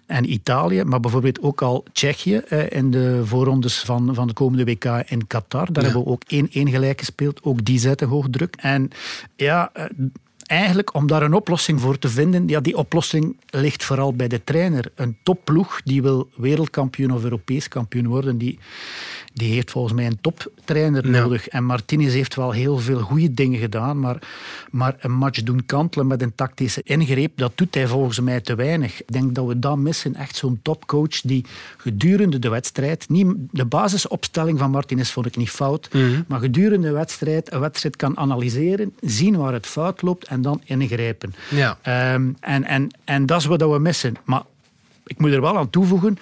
en 0.07 0.33
Italië, 0.33 0.85
maar 0.85 1.01
bijvoorbeeld 1.01 1.43
ook 1.43 1.63
al 1.63 1.85
Tsjechië 1.93 2.43
uh, 2.49 2.71
in 2.71 2.91
de 2.91 3.23
voorrondes 3.25 3.81
van, 3.81 4.15
van 4.15 4.27
de 4.27 4.33
komende 4.33 4.65
WK 4.65 4.85
in 4.85 5.27
Qatar. 5.27 5.73
Daar 5.73 5.85
ja. 5.85 5.91
hebben 5.91 6.05
we 6.05 6.11
ook 6.11 6.23
1-1 6.69 6.71
gelijk 6.71 6.99
gespeeld. 6.99 7.43
Ook 7.43 7.65
die 7.65 7.79
zetten 7.79 8.09
hoog 8.09 8.27
druk. 8.31 8.57
En 8.57 8.91
ja, 9.37 9.71
uh, 9.77 9.85
eigenlijk 10.49 10.95
om 10.95 11.07
daar 11.07 11.23
een 11.23 11.33
oplossing 11.33 11.81
voor 11.81 11.99
te 11.99 12.09
vinden, 12.09 12.49
ja, 12.49 12.61
die 12.61 12.77
oplossing 12.77 13.37
ligt 13.51 13.85
vooral 13.85 14.15
bij 14.15 14.29
de 14.29 14.45
trainer. 14.45 14.91
Een 14.95 15.17
topploeg 15.23 15.81
die 15.85 16.03
wil 16.03 16.29
wereldkampioen 16.37 17.13
of 17.13 17.23
Europees 17.23 17.69
kampioen 17.69 18.07
worden, 18.07 18.39
die, 18.39 18.59
die 19.35 19.53
heeft 19.53 19.71
volgens 19.71 19.95
mij 19.95 20.07
een 20.07 20.21
toptrainer 20.21 21.11
ja. 21.11 21.21
nodig. 21.21 21.49
En 21.49 21.65
Martinez 21.65 22.13
heeft 22.13 22.35
wel 22.35 22.51
heel 22.51 22.79
veel 22.79 23.01
goede 23.01 23.35
dingen 23.35 23.61
gedaan, 23.61 24.01
maar, 24.01 24.29
maar 24.71 24.97
een 25.01 25.13
match 25.13 25.43
doen 25.43 25.67
kantelen 25.67 26.07
met 26.07 26.23
een 26.23 26.35
tactische 26.35 26.81
ingreep, 26.85 27.33
dat 27.37 27.53
doet 27.55 27.75
hij 27.75 27.87
volgens 27.87 28.21
mij 28.21 28.41
te 28.41 28.55
weinig. 28.55 29.01
Ik 29.01 29.13
denk 29.13 29.35
dat 29.35 29.47
we 29.47 29.59
dat 29.59 29.77
missen, 29.77 30.15
echt 30.15 30.37
zo'n 30.37 30.61
topcoach 30.63 31.21
die 31.21 31.45
gedurende 31.77 32.39
de 32.39 32.49
wedstrijd, 32.49 33.09
niet, 33.09 33.27
de 33.51 33.65
basisopstelling 33.65 34.59
van 34.59 34.71
Martinez 34.71 35.11
vond 35.11 35.27
ik 35.27 35.37
niet 35.37 35.51
fout, 35.51 35.89
mm 35.93 36.01
-hmm. 36.01 36.25
maar 36.29 36.41
gedurende 36.41 36.87
de 36.87 36.93
wedstrijd 36.93 37.53
een 37.53 37.61
wedstrijd 37.61 37.97
kan 37.97 38.17
analyseren, 38.17 38.93
zien 39.01 39.37
waar 39.37 39.53
het 39.53 39.67
fout 39.67 40.03
loopt 40.03 40.27
en 40.27 40.38
dan 40.43 40.61
ingrijpen. 40.65 41.35
Ja. 41.51 41.79
Um, 42.15 42.37
en, 42.41 42.65
en, 42.65 42.89
en 43.05 43.27
dat 43.27 43.41
is 43.41 43.47
wat 43.47 43.61
we 43.61 43.79
missen. 43.79 44.15
Maar 44.25 44.43
ik 45.07 45.19
moet 45.19 45.33
er 45.33 45.41
wel 45.41 45.59
aan 45.59 45.71
toevoegen, 45.71 46.19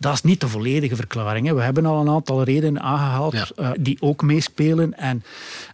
dat 0.00 0.12
is 0.12 0.22
niet 0.22 0.40
de 0.40 0.48
volledige 0.48 0.96
verklaring. 0.96 1.46
Hè. 1.46 1.54
We 1.54 1.62
hebben 1.62 1.86
al 1.86 2.00
een 2.00 2.08
aantal 2.08 2.42
redenen 2.42 2.82
aangehaald 2.82 3.32
ja. 3.32 3.46
uh, 3.56 3.70
die 3.80 3.96
ook 4.00 4.22
meespelen. 4.22 4.98
En 4.98 5.22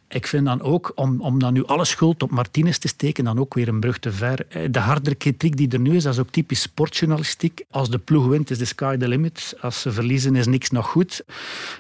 Ik 0.09 0.27
vind 0.27 0.45
dan 0.45 0.63
ook, 0.63 0.93
om, 0.95 1.21
om 1.21 1.39
dan 1.39 1.53
nu 1.53 1.65
alle 1.65 1.85
schuld 1.85 2.23
op 2.23 2.31
Martinez 2.31 2.79
te 2.79 2.89
steken, 2.89 3.25
dan 3.25 3.39
ook 3.39 3.55
weer 3.55 3.69
een 3.69 3.81
brug 3.81 3.99
te 3.99 4.13
ver. 4.13 4.47
Eh, 4.49 4.63
de 4.71 4.79
hardere 4.79 5.17
kritiek 5.17 5.57
die 5.57 5.69
er 5.71 5.81
nu 5.81 5.97
is, 5.97 6.03
dat 6.03 6.13
is 6.13 6.21
ook 6.21 6.31
typisch 6.31 6.61
sportjournalistiek. 6.61 7.65
Als 7.71 7.91
de 7.91 7.99
ploeg 7.99 8.27
wint, 8.27 8.51
is 8.51 8.59
de 8.59 8.65
sky 8.65 8.97
the 8.97 9.09
limit. 9.09 9.57
Als 9.61 9.81
ze 9.81 9.93
verliezen, 9.93 10.37
is 10.37 10.47
niks 10.47 10.71
nog 10.71 10.87
goed. 10.87 11.25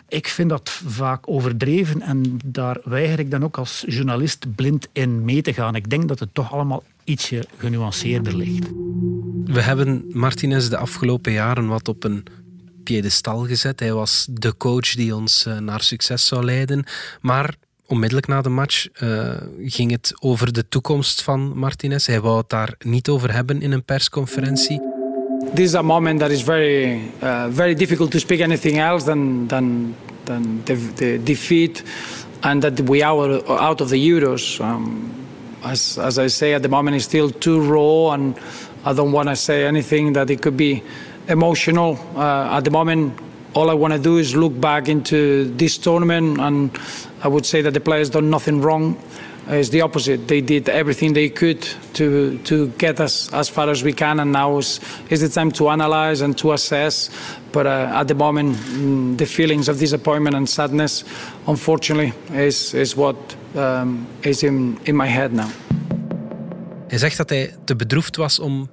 Ik 0.08 0.28
vind 0.28 0.50
dat 0.50 0.70
vaak 0.70 1.28
overdreven 1.28 2.02
en 2.02 2.38
daar 2.44 2.80
weiger 2.84 3.18
ik 3.18 3.30
dan 3.30 3.44
ook 3.44 3.58
als 3.58 3.84
journalist 3.88 4.54
blind 4.54 4.88
in 4.92 5.24
mee 5.24 5.42
te 5.42 5.52
gaan. 5.52 5.74
Ik 5.74 5.90
denk 5.90 6.08
dat 6.08 6.18
het 6.18 6.34
toch 6.34 6.52
allemaal 6.52 6.82
ietsje 7.06 7.44
genuanceerder 7.58 8.36
ligt. 8.36 8.68
We 9.44 9.60
hebben 9.60 10.04
Martinez 10.08 10.68
de 10.68 10.76
afgelopen 10.76 11.32
jaren 11.32 11.66
wat 11.66 11.88
op 11.88 12.04
een 12.04 12.24
piedestal 12.84 13.46
gezet. 13.46 13.80
Hij 13.80 13.92
was 13.92 14.26
de 14.30 14.56
coach 14.56 14.94
die 14.94 15.14
ons 15.14 15.46
eh, 15.46 15.58
naar 15.58 15.80
succes 15.80 16.26
zou 16.26 16.44
leiden. 16.44 16.84
Maar 17.20 17.54
onmiddellijk 17.86 18.26
na 18.26 18.42
de 18.42 18.48
match 18.48 18.86
uh, 19.02 19.30
ging 19.64 19.90
het 19.90 20.14
over 20.20 20.52
de 20.52 20.68
toekomst 20.68 21.22
van 21.22 21.58
Martinez. 21.58 22.06
Hij 22.06 22.20
wou 22.20 22.38
het 22.38 22.48
daar 22.48 22.74
niet 22.78 23.08
over 23.08 23.32
hebben 23.32 23.62
in 23.62 23.72
een 23.72 23.84
persconferentie. 23.84 24.80
This 25.54 25.64
is 25.64 25.74
a 25.74 25.82
moment 25.82 26.20
that 26.20 26.30
is 26.30 26.42
very, 26.42 27.00
uh, 27.22 27.44
very 27.50 27.74
difficult 27.74 28.10
to 28.10 28.18
speak 28.18 28.40
anything 28.40 28.78
else 28.78 29.04
than, 29.04 29.46
than, 29.46 29.94
than 30.24 30.60
the, 30.64 30.92
the 30.94 31.20
defeat 31.22 31.82
and 32.40 32.62
that 32.62 32.80
we 32.88 33.04
are 33.04 33.44
out 33.44 33.80
of 33.80 33.88
the 33.88 34.10
Euros. 34.12 34.58
Um, 34.60 35.12
as, 35.66 35.98
as 35.98 36.18
I 36.18 36.28
say, 36.28 36.54
at 36.54 36.62
the 36.62 36.68
moment 36.68 36.96
it's 36.96 37.04
still 37.04 37.30
too 37.30 37.60
raw 37.60 38.12
and 38.12 38.38
I 38.84 38.92
don't 38.92 39.12
want 39.12 39.28
to 39.28 39.36
say 39.36 39.66
anything 39.66 40.12
that 40.12 40.30
it 40.30 40.42
could 40.42 40.56
be 40.56 40.82
emotional. 41.28 41.98
Uh, 42.14 42.56
at 42.56 42.64
the 42.64 42.70
moment, 42.70 43.18
all 43.54 43.70
I 43.70 43.74
want 43.74 43.92
to 43.94 43.98
do 43.98 44.18
is 44.18 44.36
look 44.36 44.58
back 44.60 44.88
into 44.88 45.44
this 45.56 45.78
tournament, 45.78 46.38
and 46.38 46.70
I 47.22 47.28
would 47.28 47.46
say 47.46 47.62
that 47.62 47.72
the 47.72 47.80
players 47.80 48.10
done 48.10 48.30
nothing 48.30 48.60
wrong. 48.60 48.96
It's 49.48 49.68
the 49.68 49.82
opposite. 49.82 50.26
They 50.26 50.40
did 50.40 50.68
everything 50.68 51.14
they 51.14 51.28
could 51.28 51.62
to 51.92 52.38
to 52.44 52.66
get 52.78 53.00
us 53.00 53.32
as 53.32 53.48
far 53.48 53.70
as 53.70 53.82
we 53.82 53.92
can, 53.92 54.20
and 54.20 54.32
now 54.32 54.58
is 54.58 54.80
is 55.08 55.20
the 55.20 55.28
time 55.28 55.50
to 55.52 55.68
analyze 55.68 56.24
and 56.24 56.36
to 56.38 56.52
assess. 56.52 57.10
But 57.52 57.66
uh, 57.66 58.00
at 58.00 58.08
the 58.08 58.14
moment, 58.14 58.56
mm, 58.56 59.16
the 59.16 59.26
feelings 59.26 59.68
of 59.68 59.78
disappointment 59.78 60.34
and 60.34 60.48
sadness, 60.48 61.04
unfortunately, 61.46 62.12
is 62.32 62.74
is 62.74 62.96
what 62.96 63.16
um, 63.54 64.06
is 64.22 64.42
in 64.42 64.78
in 64.82 64.96
my 64.96 65.06
head 65.06 65.32
now. 65.32 65.48
Hij 66.88 66.98
zegt 66.98 67.16
dat 67.16 67.28
hij 67.30 67.54
te 67.64 67.76
bedroefd 67.76 68.16
was 68.16 68.38
om 68.38 68.70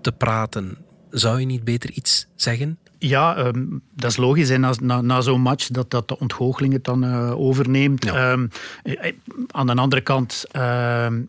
te 0.00 0.12
praten. 0.12 0.78
Zou 1.10 1.40
je 1.40 1.46
niet 1.46 1.64
beter 1.64 1.90
iets 1.90 2.26
zeggen? 2.36 2.78
Ja, 2.98 3.36
ehm, 3.36 3.64
dat 3.94 4.10
is 4.10 4.16
logisch. 4.16 4.48
Hè, 4.48 4.58
na, 4.58 4.72
na, 4.80 5.00
na 5.00 5.20
zo'n 5.20 5.40
match 5.40 5.66
dat, 5.66 5.90
dat 5.90 6.08
de 6.08 6.18
ontgoocheling 6.18 6.72
het 6.72 6.84
dan 6.84 7.04
uh, 7.04 7.40
overneemt. 7.40 8.04
Ehm, 8.04 8.46
eh, 8.82 9.12
aan 9.50 9.66
de 9.66 9.74
andere 9.74 10.02
kant, 10.02 10.44
ehm, 10.50 11.20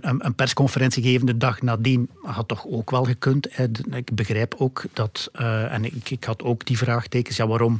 een, 0.00 0.26
een, 0.26 0.34
persconferentie 0.34 1.02
geven 1.02 1.26
de 1.26 1.36
dag 1.36 1.62
nadien 1.62 2.08
had 2.22 2.48
toch 2.48 2.66
ook 2.66 2.90
wel 2.90 3.04
gekund. 3.04 3.48
Hè. 3.50 3.66
Ik 3.90 4.14
begrijp 4.14 4.54
ook 4.58 4.84
dat, 4.92 5.30
uh, 5.40 5.72
en 5.72 5.84
ik, 5.84 6.10
ik, 6.10 6.24
had 6.24 6.42
ook 6.42 6.66
die 6.66 6.78
vraagtekens, 6.78 7.36
ja, 7.36 7.46
waarom, 7.46 7.78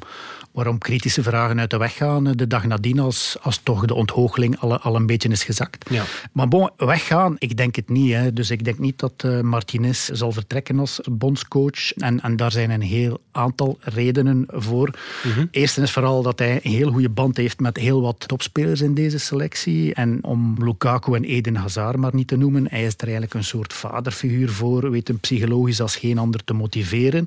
waarom 0.52 0.78
kritische 0.78 1.22
vragen 1.22 1.60
uit 1.60 1.70
de 1.70 1.76
weg 1.76 1.96
gaan 1.96 2.24
de 2.24 2.46
dag 2.46 2.64
nadien 2.64 2.98
als, 2.98 3.36
als 3.40 3.58
toch 3.62 3.84
de 3.84 3.94
onthoogeling 3.94 4.58
al, 4.58 4.78
al 4.78 4.96
een 4.96 5.06
beetje 5.06 5.28
is 5.28 5.44
gezakt. 5.44 5.90
Ja. 5.90 6.04
Maar 6.32 6.48
bon, 6.48 6.70
weggaan, 6.76 7.36
ik 7.38 7.56
denk 7.56 7.76
het 7.76 7.88
niet. 7.88 8.12
Hè. 8.12 8.32
Dus 8.32 8.50
ik 8.50 8.64
denk 8.64 8.78
niet 8.78 8.98
dat 8.98 9.22
uh, 9.26 9.40
Martinez 9.40 10.08
zal 10.08 10.32
vertrekken 10.32 10.78
als 10.78 11.00
bondscoach. 11.10 11.92
En, 11.92 12.20
en 12.20 12.36
daar 12.36 12.52
zijn 12.52 12.70
een 12.70 12.82
heel 12.82 13.20
aantal 13.36 13.78
redenen 13.80 14.44
voor. 14.48 14.90
Mm 15.24 15.48
Eerste 15.50 15.82
is 15.82 15.92
vooral 15.92 16.22
dat 16.22 16.38
hij 16.38 16.60
een 16.62 16.70
heel 16.70 16.90
goede 16.90 17.08
band 17.08 17.36
heeft 17.36 17.60
met 17.60 17.76
heel 17.76 18.00
wat 18.00 18.28
topspelers 18.28 18.80
in 18.80 18.94
deze 18.94 19.18
selectie. 19.18 19.94
En 19.94 20.18
om 20.22 20.56
Lukaku 20.58 21.14
en 21.14 21.24
Eden 21.24 21.56
Hazard 21.56 21.96
maar 21.96 22.14
niet 22.14 22.28
te 22.28 22.36
noemen, 22.36 22.66
hij 22.70 22.84
is 22.84 22.94
er 22.96 23.02
eigenlijk 23.02 23.34
een 23.34 23.44
soort 23.44 23.72
vaderfiguur 23.72 24.48
voor, 24.48 24.90
weet 24.90 25.08
hem 25.08 25.20
psychologisch 25.20 25.80
als 25.80 25.96
geen 25.96 26.18
ander 26.18 26.44
te 26.44 26.52
motiveren. 26.52 27.26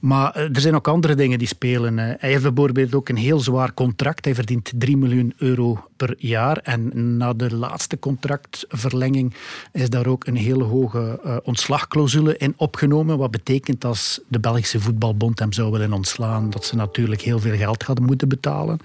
Maar 0.00 0.32
eh, 0.34 0.42
er 0.42 0.60
zijn 0.60 0.74
ook 0.74 0.88
andere 0.88 1.14
dingen 1.14 1.38
die 1.38 1.48
spelen. 1.48 1.98
Hij 1.98 2.16
heeft 2.18 2.42
bijvoorbeeld 2.42 2.94
ook 2.94 3.08
een 3.08 3.16
heel 3.16 3.40
zwaar 3.40 3.74
contract. 3.74 4.24
Hij 4.24 4.34
verdient 4.34 4.72
3 4.74 4.96
miljoen 4.96 5.32
euro 5.36 5.87
per 5.98 6.14
jaar. 6.18 6.56
En 6.56 7.16
na 7.16 7.32
de 7.32 7.54
laatste 7.54 7.98
contractverlenging 7.98 9.34
is 9.72 9.90
daar 9.90 10.06
ook 10.06 10.26
een 10.26 10.36
hele 10.36 10.64
hoge 10.64 11.20
uh, 11.24 11.36
ontslagclausule 11.42 12.36
in 12.36 12.54
opgenomen. 12.56 13.18
Wat 13.18 13.30
betekent 13.30 13.84
als 13.84 14.20
de 14.28 14.40
Belgische 14.40 14.80
voetbalbond 14.80 15.38
hem 15.38 15.52
zou 15.52 15.70
willen 15.70 15.92
ontslaan, 15.92 16.50
dat 16.50 16.64
ze 16.64 16.76
natuurlijk 16.76 17.20
heel 17.20 17.38
veel 17.38 17.56
geld 17.56 17.82
hadden 17.82 18.04
moeten 18.04 18.28
betalen. 18.28 18.78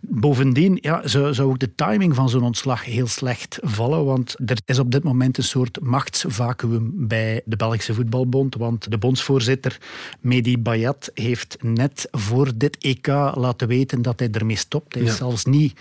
Bovendien 0.00 0.78
ja, 0.80 1.00
zou, 1.04 1.34
zou 1.34 1.48
ook 1.48 1.58
de 1.58 1.74
timing 1.74 2.14
van 2.14 2.28
zo'n 2.28 2.42
ontslag 2.42 2.84
heel 2.84 3.06
slecht 3.06 3.58
vallen, 3.62 4.04
want 4.04 4.36
er 4.46 4.58
is 4.64 4.78
op 4.78 4.90
dit 4.90 5.02
moment 5.02 5.38
een 5.38 5.44
soort 5.44 5.80
machtsvacuum 5.80 6.92
bij 6.94 7.42
de 7.44 7.56
Belgische 7.56 7.94
voetbalbond, 7.94 8.54
want 8.54 8.90
de 8.90 8.98
bondsvoorzitter 8.98 9.78
Mehdi 10.20 10.58
Bayat 10.58 11.10
heeft 11.14 11.56
net 11.60 12.08
voor 12.10 12.52
dit 12.54 12.76
EK 12.78 13.06
laten 13.34 13.68
weten 13.68 14.02
dat 14.02 14.18
hij 14.18 14.30
ermee 14.30 14.56
stopt. 14.56 14.94
Hij 14.94 15.02
is 15.02 15.16
zelfs 15.16 15.44
niet 15.44 15.80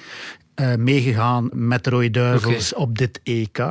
uh, 0.56 0.76
meegegaan 0.76 1.50
met 1.54 1.84
de 1.84 1.90
Rode 1.90 2.12
Duivels 2.12 2.74
op 2.74 2.98
dit 2.98 3.20
EK. 3.24 3.66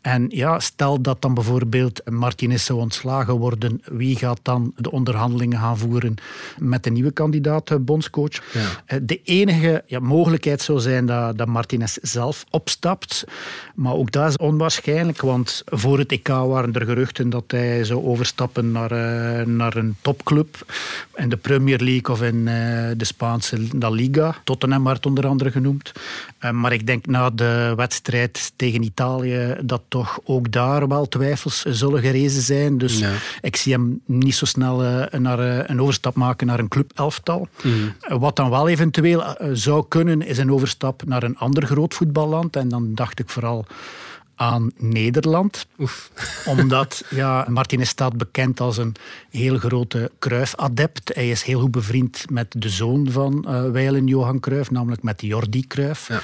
En 0.00 0.26
ja, 0.28 0.58
stel 0.58 1.00
dat 1.00 1.22
dan 1.22 1.34
bijvoorbeeld 1.34 2.10
Martinez 2.10 2.64
zou 2.64 2.78
ontslagen 2.78 3.34
worden, 3.34 3.82
wie 3.84 4.16
gaat 4.16 4.38
dan 4.42 4.72
de 4.76 4.90
onderhandelingen 4.90 5.58
gaan 5.58 5.78
voeren 5.78 6.14
met 6.58 6.84
de 6.84 6.90
nieuwe 6.90 7.10
kandidaat 7.10 7.70
eh, 7.70 7.76
bondscoach? 7.80 8.32
Ja. 8.52 8.60
Uh, 8.60 8.98
de 9.02 9.20
enige 9.24 9.82
ja, 9.86 10.00
mogelijkheid 10.00 10.62
zou 10.62 10.80
zijn 10.80 11.06
dat, 11.06 11.38
dat 11.38 11.46
Martinez 11.46 11.96
zelf 12.02 12.44
opstapt. 12.50 13.24
Maar 13.74 13.94
ook 13.94 14.12
dat 14.12 14.28
is 14.28 14.36
onwaarschijnlijk, 14.36 15.20
want 15.20 15.62
voor 15.66 15.98
het 15.98 16.12
EK 16.12 16.28
waren 16.28 16.72
er 16.72 16.84
geruchten 16.84 17.30
dat 17.30 17.44
hij 17.46 17.84
zou 17.84 18.04
overstappen 18.04 18.72
naar, 18.72 18.92
uh, 18.92 19.46
naar 19.46 19.76
een 19.76 19.96
topclub 20.00 20.72
in 21.14 21.28
de 21.28 21.36
Premier 21.36 21.78
League 21.78 22.14
of 22.14 22.22
in 22.22 22.44
de 22.96 23.04
Spaanse 23.04 23.66
La 23.78 23.90
Liga. 23.90 24.36
Tottenham 24.44 24.84
werd 24.84 25.06
onder 25.06 25.26
andere 25.26 25.50
genoemd. 25.50 25.92
Eh, 26.38 26.50
maar 26.50 26.72
ik 26.72 26.86
denk 26.86 27.06
na 27.06 27.30
de 27.30 27.72
wedstrijd 27.76 28.52
tegen 28.56 28.82
Italië 28.82 29.56
dat 29.60 29.82
toch 29.88 30.20
ook 30.24 30.52
daar 30.52 30.88
wel 30.88 31.08
twijfels 31.08 31.62
zullen 31.62 32.00
gerezen 32.00 32.42
zijn. 32.42 32.78
Dus 32.78 33.02
ik 33.40 33.56
zie 33.56 33.72
hem 33.72 34.00
niet 34.04 34.34
zo 34.34 34.44
snel 34.44 34.84
uh, 34.84 35.04
naar, 35.20 35.40
uh, 35.40 35.60
een 35.66 35.80
overstap 35.80 36.14
maken 36.14 36.46
naar 36.46 36.58
een 36.58 36.68
clubelftal. 36.68 37.48
Mm. 37.62 37.94
wat 38.08 38.36
dan 38.36 38.50
wel 38.50 38.68
eventueel 38.68 39.36
zou 39.52 39.84
kunnen, 39.88 40.22
is 40.22 40.38
een 40.38 40.52
overstap 40.52 41.04
naar 41.06 41.22
een 41.22 41.38
ander 41.38 41.66
groot 41.66 41.94
voetballand. 41.94 42.56
En 42.56 42.68
dan 42.68 42.94
dacht 42.94 43.18
ik 43.18 43.28
vooral 43.28 43.66
aan 44.38 44.70
Nederland. 44.76 45.66
Oef. 45.78 46.10
Omdat 46.52 47.04
ja, 47.10 47.46
Martinez 47.48 47.88
staat 47.88 48.16
bekend 48.16 48.60
als 48.60 48.76
een 48.76 48.94
heel 49.30 49.58
grote 49.58 50.10
Cruyff-adept. 50.18 51.14
Hij 51.14 51.30
is 51.30 51.42
heel 51.42 51.60
goed 51.60 51.70
bevriend 51.70 52.24
met 52.30 52.54
de 52.58 52.68
zoon 52.68 53.10
van 53.10 53.44
uh, 53.48 53.70
Weilen 53.70 54.06
Johan 54.06 54.40
Cruyff, 54.40 54.70
namelijk 54.70 55.02
met 55.02 55.20
Jordi 55.22 55.66
Cruyff. 55.66 56.08
Ja. 56.08 56.20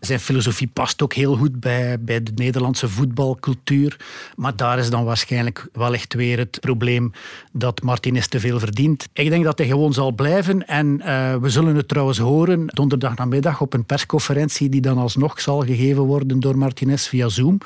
Zijn 0.00 0.20
filosofie 0.20 0.70
past 0.72 1.02
ook 1.02 1.12
heel 1.12 1.36
goed 1.36 1.60
bij, 1.60 2.00
bij 2.00 2.22
de 2.22 2.32
Nederlandse 2.34 2.88
voetbalcultuur. 2.88 3.96
Maar 4.36 4.56
daar 4.56 4.78
is 4.78 4.90
dan 4.90 5.04
waarschijnlijk 5.04 5.68
wel 5.72 5.94
echt 5.94 6.14
weer 6.14 6.38
het 6.38 6.60
probleem 6.60 7.12
dat 7.52 7.82
Martinez 7.82 8.26
te 8.26 8.40
veel 8.40 8.58
verdient. 8.58 9.08
Ik 9.12 9.28
denk 9.28 9.44
dat 9.44 9.58
hij 9.58 9.66
gewoon 9.66 9.92
zal 9.92 10.12
blijven. 10.12 10.66
En 10.66 10.86
uh, 10.86 11.34
we 11.36 11.50
zullen 11.50 11.76
het 11.76 11.88
trouwens 11.88 12.18
horen 12.18 12.66
donderdag 12.66 13.16
namiddag 13.16 13.60
op 13.60 13.72
een 13.74 13.84
persconferentie 13.84 14.68
die 14.68 14.80
dan 14.80 14.98
alsnog 14.98 15.40
zal 15.40 15.60
gegeven 15.60 16.02
worden 16.02 16.40
door 16.40 16.58
Martinez 16.58 17.06
via 17.06 17.28
Zoom. 17.28 17.57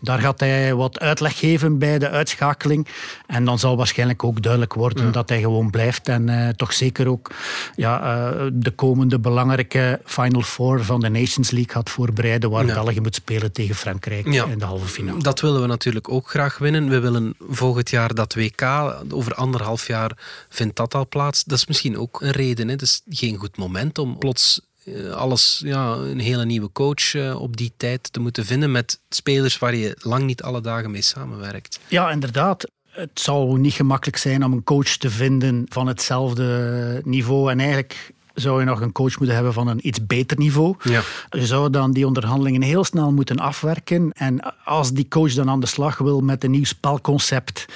Daar 0.00 0.18
gaat 0.18 0.40
hij 0.40 0.74
wat 0.74 1.00
uitleg 1.00 1.38
geven 1.38 1.78
bij 1.78 1.98
de 1.98 2.08
uitschakeling. 2.08 2.88
En 3.26 3.44
dan 3.44 3.58
zal 3.58 3.76
waarschijnlijk 3.76 4.24
ook 4.24 4.42
duidelijk 4.42 4.74
worden 4.74 5.12
dat 5.12 5.28
hij 5.28 5.40
gewoon 5.40 5.70
blijft. 5.70 6.08
En 6.08 6.28
uh, 6.28 6.48
toch 6.48 6.72
zeker 6.72 7.08
ook 7.08 7.30
ja, 7.76 8.22
uh, 8.34 8.46
de 8.52 8.70
komende 8.70 9.18
belangrijke 9.18 10.00
Final 10.04 10.42
Four 10.42 10.84
van 10.84 11.00
de 11.00 11.08
Nations 11.08 11.50
League 11.50 11.72
gaat 11.72 11.90
voorbereiden. 11.90 12.50
Waar 12.50 12.66
ja. 12.66 12.74
België 12.74 13.00
moet 13.00 13.14
spelen 13.14 13.52
tegen 13.52 13.74
Frankrijk 13.74 14.26
in 14.26 14.58
de 14.58 14.64
halve 14.64 14.86
finale. 14.86 15.22
Dat 15.22 15.40
willen 15.40 15.60
we 15.60 15.66
natuurlijk 15.66 16.08
ook 16.08 16.30
graag 16.30 16.58
winnen. 16.58 16.88
We 16.88 17.00
willen 17.00 17.34
volgend 17.48 17.90
jaar 17.90 18.14
dat 18.14 18.34
WK. 18.34 18.62
Over 19.10 19.34
anderhalf 19.34 19.86
jaar 19.86 20.10
vindt 20.48 20.76
dat 20.76 20.94
al 20.94 21.08
plaats. 21.08 21.44
Dat 21.44 21.58
is 21.58 21.66
misschien 21.66 21.98
ook 21.98 22.20
een 22.20 22.30
reden. 22.30 22.68
Het 22.68 22.82
is 22.82 23.02
geen 23.08 23.36
goed 23.36 23.56
moment 23.56 23.98
om 23.98 24.18
plots 24.18 24.60
eh, 24.60 24.73
alles, 25.12 25.60
ja, 25.64 25.92
een 25.92 26.18
hele 26.18 26.44
nieuwe 26.44 26.72
coach 26.72 27.14
uh, 27.14 27.40
op 27.40 27.56
die 27.56 27.72
tijd 27.76 28.12
te 28.12 28.20
moeten 28.20 28.44
vinden 28.44 28.70
met 28.70 29.00
spelers 29.08 29.58
waar 29.58 29.74
je 29.74 29.96
lang 30.00 30.24
niet 30.24 30.42
alle 30.42 30.60
dagen 30.60 30.90
mee 30.90 31.02
samenwerkt. 31.02 31.80
Ja, 31.88 32.10
inderdaad. 32.10 32.70
Het 32.90 33.20
zal 33.20 33.54
niet 33.54 33.72
gemakkelijk 33.72 34.16
zijn 34.18 34.44
om 34.44 34.52
een 34.52 34.64
coach 34.64 34.96
te 34.96 35.10
vinden 35.10 35.66
van 35.68 35.86
hetzelfde 35.86 37.00
niveau. 37.04 37.50
En 37.50 37.60
eigenlijk 37.60 38.13
zou 38.34 38.60
je 38.60 38.66
nog 38.66 38.80
een 38.80 38.92
coach 38.92 39.18
moeten 39.18 39.34
hebben 39.34 39.52
van 39.52 39.68
een 39.68 39.86
iets 39.86 40.06
beter 40.06 40.38
niveau. 40.38 40.74
Ja. 40.82 41.02
Je 41.30 41.46
zou 41.46 41.70
dan 41.70 41.92
die 41.92 42.06
onderhandelingen 42.06 42.62
heel 42.62 42.84
snel 42.84 43.12
moeten 43.12 43.36
afwerken. 43.36 44.12
En 44.12 44.64
als 44.64 44.92
die 44.92 45.08
coach 45.08 45.32
dan 45.32 45.50
aan 45.50 45.60
de 45.60 45.66
slag 45.66 45.98
wil 45.98 46.20
met 46.20 46.44
een 46.44 46.50
nieuw 46.50 46.64
spelconcept 46.64 47.66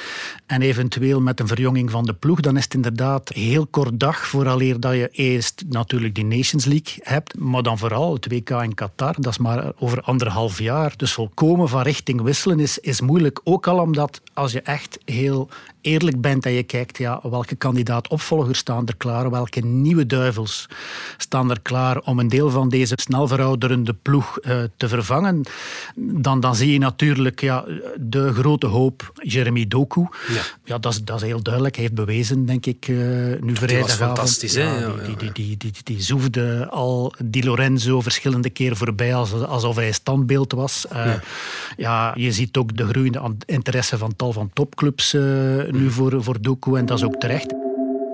en 0.47 0.63
eventueel 0.63 1.21
met 1.21 1.41
een 1.41 1.47
verjonging 1.47 1.91
van 1.91 2.05
de 2.05 2.15
ploeg, 2.15 2.41
dan 2.41 2.57
is 2.57 2.65
het 2.65 2.75
inderdaad 2.75 3.29
heel 3.29 3.67
kort 3.67 4.01
dag 4.01 4.27
vooraleer 4.27 4.81
dat 4.81 4.93
je 4.93 5.09
eerst 5.13 5.65
natuurlijk 5.69 6.15
die 6.15 6.25
Nations 6.25 6.65
League 6.65 6.95
hebt, 7.03 7.39
maar 7.39 7.63
dan 7.63 7.79
vooral 7.79 8.13
het 8.13 8.33
WK 8.33 8.51
in 8.51 8.75
Qatar. 8.75 9.15
Dat 9.19 9.33
is 9.33 9.39
maar 9.39 9.73
over 9.79 10.01
anderhalf 10.01 10.59
jaar. 10.59 10.93
Dus 10.97 11.13
volkomen 11.13 11.69
van 11.69 11.83
richting 11.83 12.23
wisselen 12.23 12.61
is, 12.61 12.79
is 12.79 13.01
moeilijk. 13.01 13.41
Ook 13.45 13.67
al 13.67 13.79
omdat 13.79 14.21
als 14.35 14.53
je 14.53 14.61
echt 14.61 14.99
heel 15.05 15.49
eerlijk 15.81 16.21
bent 16.21 16.47
en 16.47 16.53
je 16.53 16.63
kijkt 16.63 16.99
ja, 16.99 17.21
welke 17.23 17.55
kandidaat-opvolgers 17.55 18.59
staan 18.59 18.87
er 18.87 18.97
klaar, 18.97 19.31
welke 19.31 19.61
nieuwe 19.61 20.07
duivels 20.07 20.69
staan 21.17 21.51
er 21.51 21.61
klaar 21.61 21.99
om 22.01 22.19
een 22.19 22.29
deel 22.29 22.51
van 22.51 22.69
deze 22.69 22.95
snel 22.97 23.29
verouderende 23.29 23.95
ploeg 23.95 24.39
uh, 24.43 24.63
te 24.77 24.89
vervangen, 24.89 25.43
dan, 25.97 26.41
dan 26.41 26.57
zie 26.57 26.73
je 26.73 26.79
natuurlijk 26.79 27.41
ja, 27.41 27.65
de 27.97 28.33
grote 28.33 28.67
hoop 28.67 29.13
Jeremy 29.15 29.67
Doku. 29.67 30.01
Ja, 30.01 30.43
ja 30.65 30.79
dat, 30.79 30.93
is, 30.93 31.05
dat 31.05 31.17
is 31.17 31.27
heel 31.27 31.43
duidelijk. 31.43 31.75
Hij 31.75 31.85
heeft 31.85 31.97
bewezen, 31.97 32.47
denk 32.47 32.67
ik, 32.67 32.89
uh, 32.89 32.99
nu 33.41 33.57
vrijdagavond. 33.57 33.99
was 33.99 34.09
fantastisch, 34.09 34.55
hè? 34.55 34.79
Ja, 34.79 34.93
die, 35.07 35.17
die, 35.17 35.33
die, 35.33 35.57
die, 35.57 35.73
die, 35.85 36.03
zoefde 36.03 36.67
al 36.71 37.13
Di 37.25 37.45
Lorenzo 37.45 38.01
verschillende 38.01 38.51
keren 38.51 38.77
voorbij 38.77 39.15
alsof 39.15 39.77
hij 39.77 39.93
standbeeld 39.93 40.53
was. 40.53 40.87
Uh, 40.93 41.15
ja. 41.77 42.13
je 42.17 42.33
ziet 42.33 42.57
ook 42.57 42.77
de 42.77 42.87
groeiende 42.87 43.37
interesse 43.47 43.99
van 43.99 44.17
tal 44.17 44.33
van 44.33 44.51
topclubs 44.53 45.17
nu 45.79 45.91
voor, 45.91 46.23
voor 46.23 46.37
Doku 46.41 46.77
en 46.77 46.87
dat 46.87 46.99
is 46.99 47.05
ook 47.05 47.17
terecht. 47.17 47.55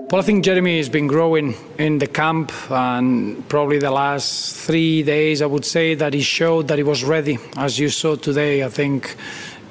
Well, 0.07 0.19
I 0.19 0.23
think 0.23 0.45
Jeremy 0.45 0.77
has 0.77 0.89
been 0.89 1.09
growing 1.09 1.55
in 1.75 1.97
the 1.97 2.07
camp, 2.07 2.51
and 2.69 3.47
probably 3.47 3.79
the 3.79 3.89
last 3.89 4.55
three 4.65 5.03
days, 5.03 5.41
I 5.41 5.45
would 5.45 5.65
say 5.65 5.95
that 5.95 6.13
he 6.13 6.21
showed 6.21 6.67
that 6.67 6.77
he 6.77 6.83
was 6.83 7.03
ready. 7.03 7.39
As 7.57 7.77
you 7.77 7.89
saw 7.89 8.15
today, 8.15 8.63
I 8.63 8.69
think 8.69 9.15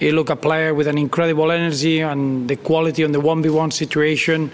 he 0.01 0.11
looked 0.11 0.31
a 0.31 0.37
player 0.37 0.75
with 0.75 0.89
an 0.89 0.99
incredible 0.99 1.53
energy 1.53 2.03
and 2.03 2.49
the 2.49 2.57
quality 2.57 3.05
on 3.05 3.13
the 3.13 3.21
1v1 3.21 3.73
situation. 3.73 4.51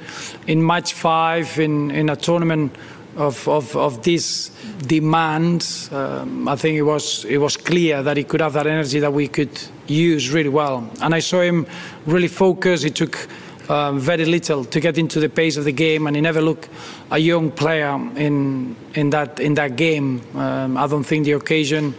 In 0.46 0.62
match 0.66 0.92
five, 0.92 1.58
in, 1.58 1.90
in 1.90 2.10
a 2.10 2.16
tournament 2.16 2.72
of, 3.16 3.48
of, 3.48 3.74
of 3.74 4.02
this 4.02 4.50
demand, 4.86 5.88
um, 5.92 6.48
I 6.48 6.56
think 6.56 6.76
it 6.76 6.82
was, 6.82 7.24
it 7.24 7.38
was 7.38 7.56
clear 7.56 8.02
that 8.02 8.16
he 8.16 8.24
could 8.24 8.40
have 8.40 8.54
that 8.54 8.66
energy 8.66 9.00
that 9.00 9.12
we 9.12 9.28
could 9.28 9.60
use 9.86 10.30
really 10.30 10.48
well. 10.48 10.88
And 11.02 11.14
I 11.14 11.20
saw 11.20 11.40
him 11.40 11.66
really 12.06 12.28
focus. 12.28 12.82
He 12.82 12.90
took 12.90 13.28
um, 13.70 14.00
very 14.00 14.24
little 14.24 14.64
to 14.64 14.80
get 14.80 14.98
into 14.98 15.20
the 15.20 15.28
pace 15.28 15.56
of 15.56 15.64
the 15.64 15.72
game, 15.72 16.06
and 16.06 16.16
he 16.16 16.22
never 16.22 16.40
looked 16.40 16.68
a 17.10 17.18
young 17.18 17.50
player 17.52 17.94
in 18.16 18.74
in 18.94 19.10
that 19.10 19.38
in 19.38 19.54
that 19.54 19.76
game. 19.76 20.20
Um, 20.34 20.76
I 20.76 20.86
don't 20.88 21.04
think 21.04 21.24
the 21.24 21.32
occasion 21.32 21.94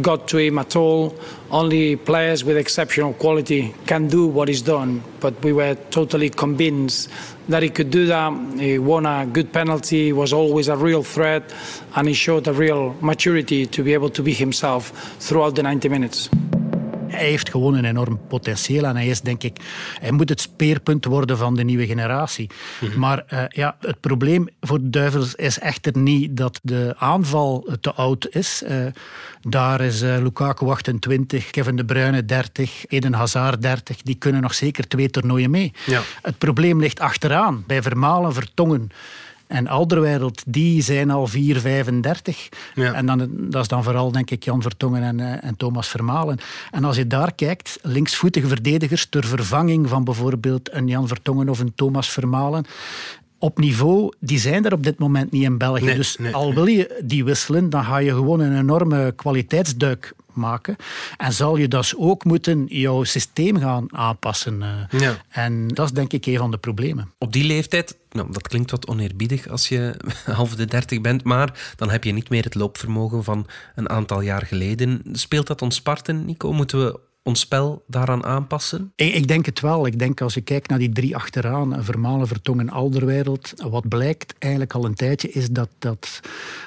got 0.00 0.28
to 0.28 0.38
him 0.38 0.58
at 0.58 0.76
all. 0.76 1.16
Only 1.50 1.94
players 1.94 2.44
with 2.44 2.56
exceptional 2.56 3.12
quality 3.14 3.72
can 3.86 4.08
do 4.08 4.26
what 4.26 4.48
he's 4.48 4.62
done, 4.62 5.02
but 5.20 5.40
we 5.44 5.52
were 5.52 5.76
totally 5.90 6.28
convinced 6.28 7.08
that 7.48 7.62
he 7.62 7.70
could 7.70 7.90
do 7.90 8.06
that. 8.06 8.32
He 8.58 8.78
won 8.78 9.06
a 9.06 9.26
good 9.26 9.52
penalty, 9.52 10.12
was 10.12 10.32
always 10.32 10.66
a 10.66 10.76
real 10.76 11.04
threat, 11.04 11.54
and 11.94 12.08
he 12.08 12.14
showed 12.14 12.48
a 12.48 12.52
real 12.52 12.96
maturity 13.00 13.64
to 13.66 13.84
be 13.84 13.94
able 13.94 14.10
to 14.10 14.22
be 14.22 14.32
himself 14.32 14.90
throughout 15.20 15.54
the 15.54 15.62
90 15.62 15.88
minutes. 15.88 16.28
Hij 17.08 17.28
heeft 17.28 17.50
gewoon 17.50 17.74
een 17.74 17.84
enorm 17.84 18.20
potentieel 18.28 18.84
en 18.84 18.96
hij 18.96 19.06
is 19.06 19.20
denk 19.20 19.42
ik, 19.42 19.56
hij 20.00 20.10
moet 20.10 20.28
het 20.28 20.40
speerpunt 20.40 21.04
worden 21.04 21.38
van 21.38 21.56
de 21.56 21.64
nieuwe 21.64 21.86
generatie. 21.86 22.50
Mhm. 22.80 22.98
Maar 22.98 23.24
uh, 23.32 23.42
ja, 23.48 23.76
het 23.80 24.00
probleem 24.00 24.48
voor 24.60 24.80
de 24.80 24.90
Duivels 24.90 25.34
is 25.34 25.58
echter 25.58 25.98
niet 25.98 26.36
dat 26.36 26.60
de 26.62 26.94
aanval 26.98 27.68
te 27.80 27.92
oud 27.92 28.28
is. 28.30 28.62
Uh, 28.68 28.86
daar 29.40 29.80
is 29.80 30.02
uh, 30.02 30.16
Lukaku 30.22 30.66
28, 30.66 31.50
Kevin 31.50 31.76
De 31.76 31.84
Bruyne 31.84 32.24
30, 32.24 32.86
Eden 32.86 33.14
Hazard 33.14 33.62
30. 33.62 34.02
Die 34.02 34.14
kunnen 34.14 34.42
nog 34.42 34.54
zeker 34.54 34.88
twee 34.88 35.10
toernooien 35.10 35.50
mee. 35.50 35.72
Ja. 35.86 36.02
Het 36.22 36.38
probleem 36.38 36.80
ligt 36.80 37.00
achteraan, 37.00 37.64
bij 37.66 37.82
Vermalen, 37.82 38.34
Vertongen. 38.34 38.90
En 39.46 39.66
Alderwereld, 39.66 40.42
die 40.46 40.82
zijn 40.82 41.10
al 41.10 41.26
4, 41.26 41.60
35. 41.60 42.48
Ja. 42.74 42.92
En 42.92 43.06
dan, 43.06 43.30
dat 43.50 43.62
is 43.62 43.68
dan 43.68 43.84
vooral, 43.84 44.12
denk 44.12 44.30
ik, 44.30 44.44
Jan 44.44 44.62
Vertongen 44.62 45.02
en, 45.02 45.20
eh, 45.20 45.48
en 45.48 45.56
Thomas 45.56 45.88
Vermalen. 45.88 46.38
En 46.70 46.84
als 46.84 46.96
je 46.96 47.06
daar 47.06 47.34
kijkt, 47.34 47.78
linksvoetige 47.82 48.46
verdedigers 48.46 49.06
ter 49.06 49.24
vervanging 49.24 49.88
van 49.88 50.04
bijvoorbeeld 50.04 50.72
een 50.72 50.88
Jan 50.88 51.08
Vertongen 51.08 51.48
of 51.48 51.58
een 51.58 51.74
Thomas 51.74 52.08
Vermalen 52.08 52.66
op 53.38 53.58
niveau, 53.58 54.12
die 54.20 54.38
zijn 54.38 54.64
er 54.64 54.72
op 54.72 54.82
dit 54.82 54.98
moment 54.98 55.30
niet 55.30 55.42
in 55.42 55.58
België. 55.58 55.94
dus 55.94 56.18
al 56.32 56.54
wil 56.54 56.66
je 56.66 57.00
die 57.04 57.24
wisselen, 57.24 57.70
dan 57.70 57.84
ga 57.84 57.98
je 57.98 58.10
gewoon 58.10 58.40
een 58.40 58.58
enorme 58.58 59.12
kwaliteitsduik 59.16 60.12
maken. 60.32 60.76
En 61.16 61.32
zal 61.32 61.56
je 61.56 61.68
dus 61.68 61.96
ook 61.96 62.24
moeten 62.24 62.64
jouw 62.68 63.04
systeem 63.04 63.58
gaan 63.58 63.86
aanpassen. 63.96 64.62
Eh. 64.62 65.00
Ja. 65.00 65.24
En 65.28 65.68
dat 65.68 65.86
is 65.86 65.92
denk 65.92 66.12
ik 66.12 66.26
een 66.26 66.36
van 66.36 66.50
de 66.50 66.56
problemen. 66.56 67.12
Op 67.18 67.32
die 67.32 67.44
leeftijd, 67.44 67.96
nou, 68.16 68.32
dat 68.32 68.48
klinkt 68.48 68.70
wat 68.70 68.86
oneerbiedig 68.86 69.48
als 69.48 69.68
je 69.68 69.94
half 70.24 70.54
de 70.54 70.64
dertig 70.64 71.00
bent, 71.00 71.24
maar 71.24 71.74
dan 71.76 71.90
heb 71.90 72.04
je 72.04 72.12
niet 72.12 72.28
meer 72.28 72.44
het 72.44 72.54
loopvermogen 72.54 73.24
van 73.24 73.46
een 73.74 73.88
aantal 73.88 74.20
jaar 74.20 74.42
geleden. 74.42 75.02
Speelt 75.12 75.46
dat 75.46 75.62
ons 75.62 75.74
Sparten, 75.76 76.24
Nico? 76.24 76.52
Moeten 76.52 76.84
we 76.84 77.00
ons 77.26 77.40
spel 77.40 77.84
daaraan 77.86 78.24
aanpassen? 78.24 78.92
Ik, 78.94 79.14
ik, 79.14 79.28
denk 79.28 79.46
het 79.46 79.60
wel. 79.60 79.86
Ik 79.86 79.98
denk 79.98 80.20
als 80.20 80.34
je 80.34 80.40
kijkt 80.40 80.68
naar 80.68 80.78
die 80.78 80.92
drie 80.92 81.16
achteraan, 81.16 81.84
Vermalen, 81.84 82.26
Vertongen, 82.26 82.70
Alderwereld, 82.70 83.52
wat 83.56 83.88
blijkt 83.88 84.34
eigenlijk 84.38 84.74
al 84.74 84.84
een 84.84 84.94
tijdje 84.94 85.30
is 85.30 85.50
dat, 85.50 85.68
dat, 85.78 86.20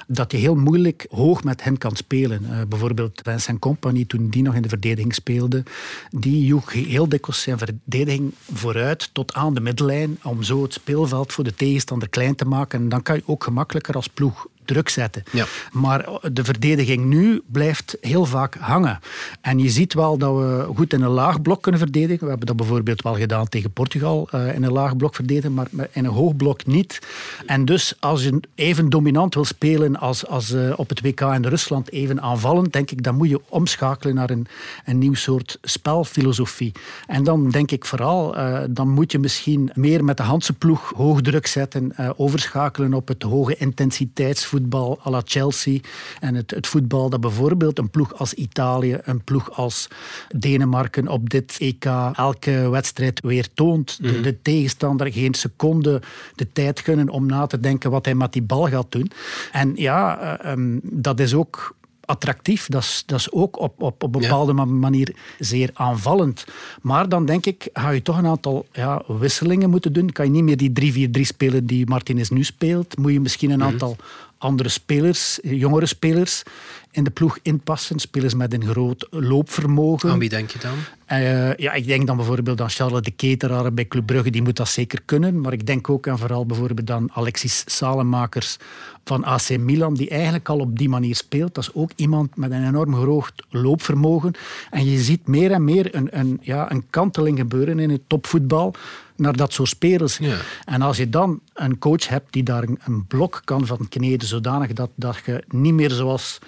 dat 0.08 0.32
je 0.32 0.38
heel 0.38 0.56
moeilijk 0.56 1.08
hoog 1.10 1.44
met 1.44 1.64
hen 1.64 1.78
kan 1.78 1.96
spelen. 1.96 2.42
Uh, 2.44 2.62
bijvoorbeeld 2.68 3.22
Vincent 3.24 3.60
Company, 3.60 4.06
toen 4.06 4.30
die 4.30 4.44
nog 4.44 4.56
in 4.56 4.62
de 4.62 4.70
verdediging 4.70 5.14
speelde, 5.14 5.64
die 6.10 6.46
joeg 6.46 6.74
heel 6.74 7.10
dikwijls 7.10 7.42
zijn 7.42 7.58
verdediging 7.58 8.34
vooruit 8.54 9.10
tot 9.14 9.34
aan 9.34 9.54
de 9.54 9.62
middellijn 9.62 10.20
om 10.24 10.44
zo 10.44 10.64
het 10.64 10.74
speelveld 10.74 11.34
voor 11.34 11.44
de 11.44 11.56
tegenstander 11.56 12.10
klein 12.10 12.36
te 12.36 12.46
maken. 12.46 12.82
En 12.82 12.90
dan 12.90 13.02
kan 13.02 13.16
je 13.16 13.24
ook 13.26 13.44
gemakkelijker 13.44 13.96
als 13.96 14.08
ploeg 14.08 14.48
druk 14.70 14.90
zetten. 14.90 15.24
Ja. 15.32 15.46
Maar 15.72 16.10
de 16.32 16.44
verdediging 16.44 17.06
nu 17.06 17.42
blijft 17.46 17.98
heel 18.02 18.26
vaak 18.26 18.56
hangen. 18.60 19.00
En 19.42 19.60
je 19.60 19.70
ziet 19.70 19.94
wel 19.94 20.18
dat 20.18 20.36
we 20.36 20.68
goed 20.76 20.94
in 20.94 21.02
een 21.02 21.10
laag 21.10 21.42
blok 21.42 21.62
kunnen 21.62 21.82
verdedigen. 21.82 22.24
We 22.24 22.30
hebben 22.30 22.48
dat 22.48 22.56
bijvoorbeeld 22.56 23.02
wel 23.02 23.16
gedaan 23.16 23.48
tegen 23.48 23.72
Portugal, 23.72 24.30
uh, 24.36 24.56
in 24.56 24.64
een 24.64 24.72
laag 24.72 24.98
blok 24.98 25.16
verdedigen, 25.16 25.54
maar 25.54 25.68
in 25.72 26.06
een 26.06 26.12
hoog 26.12 26.36
blok 26.36 26.66
niet. 26.66 27.00
En 27.46 27.66
dus 27.66 27.94
als 28.00 28.24
je 28.24 28.40
even 28.56 28.90
dominant 28.90 29.34
wil 29.34 29.46
spelen 29.46 29.96
als, 29.96 30.28
als 30.28 30.52
uh, 30.52 30.74
op 30.76 30.90
het 30.90 31.02
WK 31.02 31.22
in 31.22 31.46
Rusland, 31.46 31.92
even 31.92 32.22
aanvallend, 32.22 32.74
denk 32.74 32.92
ik, 32.92 33.04
dan 33.04 33.16
moet 33.16 33.30
je 33.30 33.42
omschakelen 33.50 34.16
naar 34.16 34.30
een, 34.30 34.48
een 34.86 34.98
nieuw 34.98 35.14
soort 35.14 35.58
spelfilosofie. 35.62 36.72
En 37.08 37.24
dan 37.24 37.50
denk 37.50 37.72
ik 37.72 37.86
vooral, 37.86 38.38
uh, 38.38 38.60
dan 38.70 38.90
moet 38.90 39.12
je 39.12 39.20
misschien 39.20 39.72
meer 39.74 40.04
met 40.04 40.18
de 40.18 40.24
Handse 40.24 40.54
ploeg 40.54 40.92
hoog 40.96 41.22
druk 41.22 41.48
zetten, 41.48 41.94
overschakelen 42.18 42.94
op 42.94 43.08
het 43.08 43.24
hoge 43.24 43.56
intensiteitsvoetbal 43.58 44.59
voetbal 44.60 45.00
à 45.06 45.10
la 45.10 45.22
Chelsea. 45.26 45.80
En 46.20 46.36
het, 46.36 46.52
het 46.52 46.68
voetbal 46.68 47.10
dat 47.10 47.22
bijvoorbeeld 47.22 47.78
een 47.78 47.90
ploeg 47.90 48.14
als 48.14 48.34
Italië, 48.34 48.98
een 49.04 49.24
ploeg 49.24 49.52
als 49.52 49.88
Denemarken 50.36 51.08
op 51.08 51.30
dit 51.30 51.58
EK 51.60 51.86
elke 52.14 52.70
wedstrijd 52.70 53.20
weer 53.22 53.48
toont. 53.54 53.98
De, 54.02 54.12
mhm. 54.12 54.22
de 54.22 54.42
tegenstander 54.42 55.12
geen 55.12 55.34
seconde 55.34 56.02
de 56.36 56.52
tijd 56.52 56.80
gunnen 56.80 57.10
om 57.10 57.26
na 57.26 57.46
te 57.46 57.60
denken 57.60 57.92
wat 57.92 58.06
hij 58.06 58.16
met 58.16 58.34
die 58.34 58.42
bal 58.42 58.68
gaat 58.68 58.92
doen. 58.92 59.12
En 59.52 59.72
ja, 59.76 60.20
uh, 60.44 60.52
um, 60.52 60.80
dat 60.84 61.20
is 61.20 61.34
ook 61.34 61.78
attractief. 62.10 62.68
Dat 62.68 62.82
is, 62.82 63.04
dat 63.06 63.20
is 63.20 63.32
ook 63.32 63.60
op, 63.60 63.82
op, 63.82 64.04
op 64.04 64.16
een 64.16 64.22
bepaalde 64.22 64.54
manier 64.54 65.16
zeer 65.40 65.70
aanvallend. 65.74 66.46
Maar 66.82 67.10
dan 67.10 67.26
denk 67.26 67.46
ik, 67.46 67.70
ga 67.74 67.90
je 67.90 68.02
toch 68.02 68.18
een 68.18 68.26
aantal 68.26 68.66
ja, 68.72 69.04
wisselingen 69.08 69.70
moeten 69.70 69.94
doen. 69.94 70.12
Kan 70.12 70.26
je 70.26 70.32
niet 70.32 70.44
meer 70.44 70.58
die 70.58 71.10
3-4-3 71.18 71.22
spelen 71.22 71.66
die 71.66 71.88
Martinez 71.88 72.30
nu 72.30 72.44
speelt. 72.44 72.98
Moet 72.98 73.12
je 73.12 73.20
misschien 73.20 73.52
een 73.52 73.60
mhm. 73.60 73.68
aantal 73.68 73.96
andere 74.40 74.70
spelers, 74.70 75.40
jongere 75.44 75.86
spelers 75.86 76.44
in 76.92 77.04
de 77.04 77.10
ploeg 77.10 77.40
inpassen. 77.42 78.00
Spelers 78.00 78.34
met 78.34 78.54
een 78.54 78.66
groot 78.66 79.08
loopvermogen. 79.10 80.10
Aan 80.10 80.20
wie 80.20 80.30
denk 80.30 80.50
je 80.50 80.60
dan? 80.60 80.76
Uh, 81.12 81.56
ja, 81.56 81.74
ik 81.74 81.88
denk 81.88 82.08
dan 82.08 82.16
bijvoorbeeld 82.16 82.62
aan 82.62 82.70
Charles 82.70 83.02
de 83.02 83.12
Keteraar 83.12 83.74
bij 83.74 83.88
Club 83.88 84.06
Brugge, 84.06 84.30
die 84.30 84.42
moet 84.42 84.56
dat 84.56 84.70
zeker 84.70 85.02
kunnen. 85.06 85.42
Maar 85.42 85.54
ik 85.54 85.66
denk 85.66 85.90
ook 85.90 86.08
aan 86.08 86.20
vooral 86.20 86.46
bijvoorbeeld 86.46 86.92
aan 86.92 87.12
Alexis 87.12 87.64
Salemakers 87.66 88.58
van 89.04 89.24
AC 89.24 89.58
Milan, 89.58 89.94
die 89.94 90.10
eigenlijk 90.10 90.50
al 90.50 90.60
op 90.60 90.78
die 90.78 90.90
manier 90.90 91.16
speelt. 91.16 91.56
Dat 91.56 91.64
is 91.64 91.74
ook 91.74 91.92
iemand 91.96 92.36
met 92.36 92.52
een 92.52 92.68
enorm 92.68 92.96
groot 92.96 93.34
loopvermogen. 93.50 94.34
En 94.70 94.86
je 94.86 94.98
ziet 94.98 95.28
meer 95.28 95.52
en 95.52 95.64
meer 95.64 95.96
een, 95.96 96.08
een, 96.20 96.40
ja, 96.42 96.72
een 96.72 96.86
kanteling 96.90 97.38
gebeuren 97.38 97.80
in 97.80 97.90
het 97.90 98.02
topvoetbal 98.08 98.74
naar 99.16 99.36
dat 99.36 99.54
soort 99.54 99.70
spelers. 99.70 100.18
Ja. 100.18 100.38
En 100.66 100.82
als 100.82 100.98
je 100.98 101.10
dan 101.10 101.40
een 101.54 101.78
coach 101.78 102.08
hebt 102.08 102.34
die 102.34 102.44
daar 102.44 102.64
een, 102.64 103.06
blok 103.08 103.42
kan 103.44 103.66
van 103.66 103.88
kneden, 103.90 104.28
zodanig 104.28 104.74
dat, 104.74 104.90
dat 104.96 105.18
je 105.26 105.44
niet 105.48 105.74
meer 105.74 105.92
zoals 105.92 106.40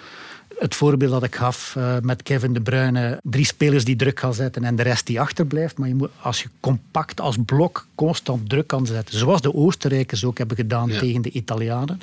het 0.58 0.74
voorbeeld 0.74 1.10
dat 1.10 1.22
ik 1.22 1.34
gaf 1.34 1.74
uh, 1.78 1.96
met 2.02 2.22
Kevin 2.22 2.52
De 2.52 2.60
Bruyne. 2.60 3.20
Drie 3.22 3.44
spelers 3.44 3.84
die 3.84 3.96
druk 3.96 4.20
gaan 4.20 4.34
zetten 4.34 4.64
en 4.64 4.76
de 4.76 4.82
rest 4.82 5.06
die 5.06 5.20
achterblijft. 5.20 5.78
Maar 5.78 5.88
je 5.88 5.94
moet, 5.94 6.10
als 6.20 6.42
je 6.42 6.48
compact 6.60 7.20
als 7.20 7.36
blok 7.46 7.86
constant 7.94 8.48
druk 8.48 8.66
kan 8.66 8.86
zetten, 8.86 9.18
zoals 9.18 9.40
de 9.40 9.54
Oostenrijkers 9.54 10.24
ook 10.24 10.38
hebben 10.38 10.56
gedaan 10.56 10.88
tegen 10.88 11.22
de 11.22 11.30
Italianen, 11.30 12.00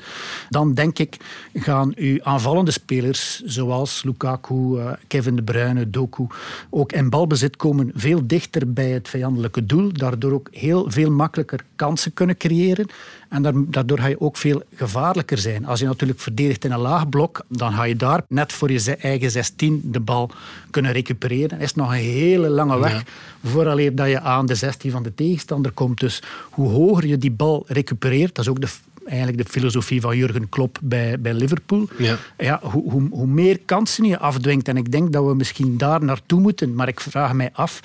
dan 0.50 0.74
denk 0.74 1.00
ik 1.00 1.18
gaan 1.54 1.92
uw 1.96 2.24
aanvallende 2.24 2.72
spelers, 2.72 3.42
zoals 3.46 4.04
Lukaku, 4.04 4.54
uh, 4.54 4.92
Kevin 5.08 5.36
De 5.36 5.44
Bruyne, 5.44 5.90
Doku, 5.90 6.28
ook 6.70 6.92
in 6.92 7.10
balbezit 7.10 7.56
komen 7.56 7.92
veel 7.96 8.28
dichter 8.28 8.74
bij 8.74 8.90
het 8.90 9.10
vijandelijke 9.10 9.66
doel. 9.66 9.94
Daardoor 9.94 10.32
ook 10.32 10.48
heel 10.52 10.92
veel 10.92 11.12
makkelijker 11.12 11.60
kansen 11.76 12.14
kunnen 12.14 12.38
creëren. 12.38 12.88
En 13.30 13.68
daardoor 13.70 14.00
ga 14.00 14.08
je 14.08 14.22
ook 14.22 14.38
veel 14.38 14.62
gevaarlijker 14.76 15.38
zijn. 15.38 15.66
Als 15.66 15.80
je 15.80 15.86
natuurlijk 15.86 16.20
verdedigt 16.20 16.66
in 16.66 16.72
een 16.72 16.80
laag 16.80 17.10
blok, 17.10 17.46
dan 17.48 17.74
ga 17.74 17.84
je 17.84 17.96
daar 17.96 18.22
net 18.28 18.54
voor 18.54 18.72
je 18.72 18.96
eigen 18.96 19.32
16 19.32 19.82
de 19.84 20.00
bal 20.00 20.32
kunnen 20.70 20.92
recupereren. 20.92 21.58
Het 21.58 21.62
is 21.62 21.76
nog 21.76 21.92
een 21.92 21.98
hele 21.98 22.50
lange 22.50 22.80
weg 22.80 22.92
ja. 22.92 23.04
vooraleer 23.50 23.96
dat 23.96 24.08
je 24.08 24.20
aan 24.20 24.46
de 24.46 24.56
16 24.56 24.92
van 24.92 25.04
de 25.04 25.16
tegenstander 25.16 25.72
komt. 25.72 26.00
Dus 26.00 26.24
hoe 26.50 26.70
hoger 26.70 27.08
je 27.08 27.18
die 27.18 27.32
bal 27.32 27.64
recupereert, 27.68 28.36
dat 28.36 28.46
is 28.46 28.52
ook 28.52 28.62
de, 28.62 28.68
eigenlijk 29.06 29.44
de 29.44 29.52
filosofie 29.52 30.02
van 30.02 30.18
Jurgen 30.18 30.50
Klopp 30.50 30.78
bij, 30.82 31.20
bij 31.20 31.34
Liverpool. 31.34 31.88
Ja. 31.98 32.18
Ja, 32.38 32.60
hoe, 32.64 32.92
hoe, 32.92 33.08
hoe 33.12 33.28
meer 33.28 33.60
kansen 33.66 34.06
je 34.06 34.20
afdwingt. 34.20 34.68
En 34.68 34.78
ik 34.78 34.92
denk 34.92 35.14
dat 35.14 35.26
we 35.26 35.36
misschien 35.36 35.78
daar 35.78 36.04
naartoe 36.04 36.40
moeten. 36.40 36.74
Maar 36.74 36.88
ik 36.88 37.00
vraag 37.00 37.34
mij 37.34 37.50
af 37.54 37.80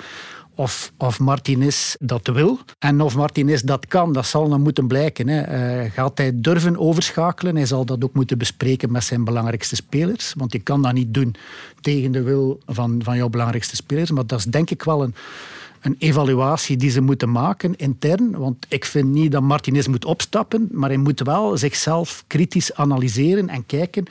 of, 0.55 0.91
of 0.97 1.19
Martinez 1.19 1.95
dat 1.99 2.27
wil. 2.27 2.59
En 2.79 3.01
of 3.01 3.15
Martinez 3.15 3.61
dat 3.61 3.87
kan, 3.87 4.13
dat 4.13 4.25
zal 4.25 4.49
dan 4.49 4.61
moeten 4.61 4.87
blijken. 4.87 5.27
Hè. 5.27 5.83
Uh, 5.83 5.91
gaat 5.91 6.17
hij 6.17 6.31
durven 6.35 6.77
overschakelen? 6.77 7.55
Hij 7.55 7.65
zal 7.65 7.85
dat 7.85 8.03
ook 8.03 8.13
moeten 8.13 8.37
bespreken 8.37 8.91
met 8.91 9.03
zijn 9.03 9.23
belangrijkste 9.23 9.75
spelers. 9.75 10.33
Want 10.37 10.51
je 10.51 10.59
kan 10.59 10.81
dat 10.81 10.93
niet 10.93 11.13
doen 11.13 11.35
tegen 11.81 12.11
de 12.11 12.21
wil 12.21 12.59
van, 12.65 13.01
van 13.03 13.17
jouw 13.17 13.29
belangrijkste 13.29 13.75
spelers. 13.75 14.11
Maar 14.11 14.27
dat 14.27 14.39
is 14.39 14.45
denk 14.45 14.69
ik 14.69 14.83
wel 14.83 15.03
een, 15.03 15.15
een 15.81 15.95
evaluatie 15.99 16.77
die 16.77 16.89
ze 16.89 17.01
moeten 17.01 17.31
maken 17.31 17.75
intern. 17.75 18.31
Want 18.37 18.65
ik 18.69 18.85
vind 18.85 19.09
niet 19.09 19.31
dat 19.31 19.41
Martinez 19.41 19.87
moet 19.87 20.05
opstappen, 20.05 20.69
maar 20.71 20.89
hij 20.89 20.97
moet 20.97 21.19
wel 21.19 21.57
zichzelf 21.57 22.23
kritisch 22.27 22.73
analyseren 22.73 23.49
en 23.49 23.65
kijken 23.65 24.05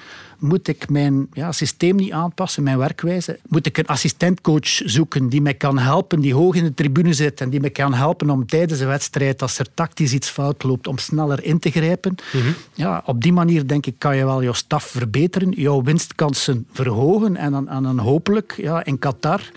moet 0.44 0.68
ik 0.68 0.88
mijn 0.88 1.26
ja, 1.33 1.52
systeem 1.52 1.96
niet 1.96 2.12
aanpassen, 2.12 2.62
mijn 2.62 2.78
werkwijze? 2.78 3.38
Moet 3.48 3.66
ik 3.66 3.78
een 3.78 3.87
assistentcoach 3.87 4.66
zoeken 4.66 5.28
die 5.28 5.42
mij 5.42 5.54
kan 5.54 5.78
helpen, 5.78 6.20
die 6.20 6.35
hoog 6.35 6.54
in 6.54 6.64
de 6.64 6.74
tribune 6.74 7.12
zit 7.12 7.40
en 7.40 7.50
die 7.50 7.61
mij 7.61 7.70
kan 7.70 7.94
helpen 7.94 8.30
om 8.30 8.46
tijdens 8.46 8.80
een 8.80 8.87
wedstrijd, 8.87 9.42
als 9.42 9.59
er 9.59 9.74
tactisch 9.74 10.12
iets 10.12 10.28
fout 10.28 10.62
loopt, 10.62 10.87
om 10.87 10.98
sneller 10.98 11.44
in 11.44 11.59
te 11.59 11.70
grijpen? 11.70 12.14
Mhm. 12.33 12.52
ja, 12.74 13.02
op 13.07 13.22
die 13.22 13.33
manier 13.33 13.66
denk 13.66 13.87
ik 13.87 13.94
kan 13.98 14.16
je 14.16 14.24
wel 14.24 14.42
jouw 14.42 14.52
staf 14.52 14.85
verbeteren, 14.85 15.50
jouw 15.50 15.83
winstkansen 15.83 16.66
verhogen 16.72 17.37
en 17.37 17.50
dan, 17.50 17.68
en 17.68 17.83
dan 17.83 17.98
hopelijk 17.98 18.54
ja, 18.57 18.85
in 18.85 18.98
Qatar 18.98 19.50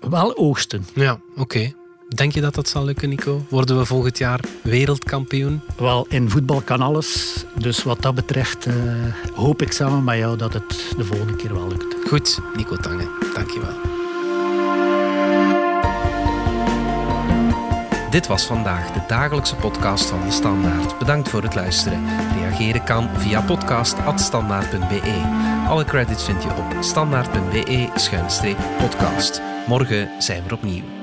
wel 0.00 0.36
oogsten. 0.36 0.86
Ja, 0.94 1.20
oké. 1.36 1.72
Denk 2.14 2.32
je 2.32 2.40
dat 2.40 2.54
dat 2.54 2.68
zal 2.68 2.84
lukken, 2.84 3.08
Nico? 3.08 3.44
Worden 3.48 3.78
we 3.78 3.84
volgend 3.84 4.18
jaar 4.18 4.40
wereldkampioen? 4.62 5.60
Wel, 5.76 6.06
in 6.08 6.30
voetbal 6.30 6.60
kan 6.60 6.80
alles. 6.80 7.44
Dus 7.58 7.82
wat 7.82 8.02
dat 8.02 8.14
betreft 8.14 8.66
uh, 8.66 8.74
hoop 9.34 9.62
ik 9.62 9.72
samen 9.72 10.04
met 10.04 10.18
jou 10.18 10.36
dat 10.36 10.52
het 10.52 10.94
de 10.96 11.04
volgende 11.04 11.36
keer 11.36 11.54
wel 11.54 11.68
lukt. 11.68 12.08
Goed, 12.08 12.38
Nico 12.56 12.76
Tange. 12.76 13.08
Dank 13.34 13.50
je 13.50 13.60
wel. 13.60 13.92
Dit 18.10 18.26
was 18.26 18.44
vandaag 18.44 18.92
de 18.92 19.00
dagelijkse 19.08 19.56
podcast 19.56 20.06
van 20.06 20.20
De 20.24 20.30
Standaard. 20.30 20.98
Bedankt 20.98 21.28
voor 21.28 21.42
het 21.42 21.54
luisteren. 21.54 22.02
Reageren 22.38 22.84
kan 22.84 23.08
via 23.16 23.40
podcast.standaard.be. 23.40 25.64
Alle 25.68 25.84
credits 25.84 26.24
vind 26.24 26.42
je 26.42 26.48
op 26.48 26.76
standaard.be-podcast. 26.80 29.40
Morgen 29.66 30.10
zijn 30.18 30.42
we 30.46 30.54
opnieuw. 30.54 30.93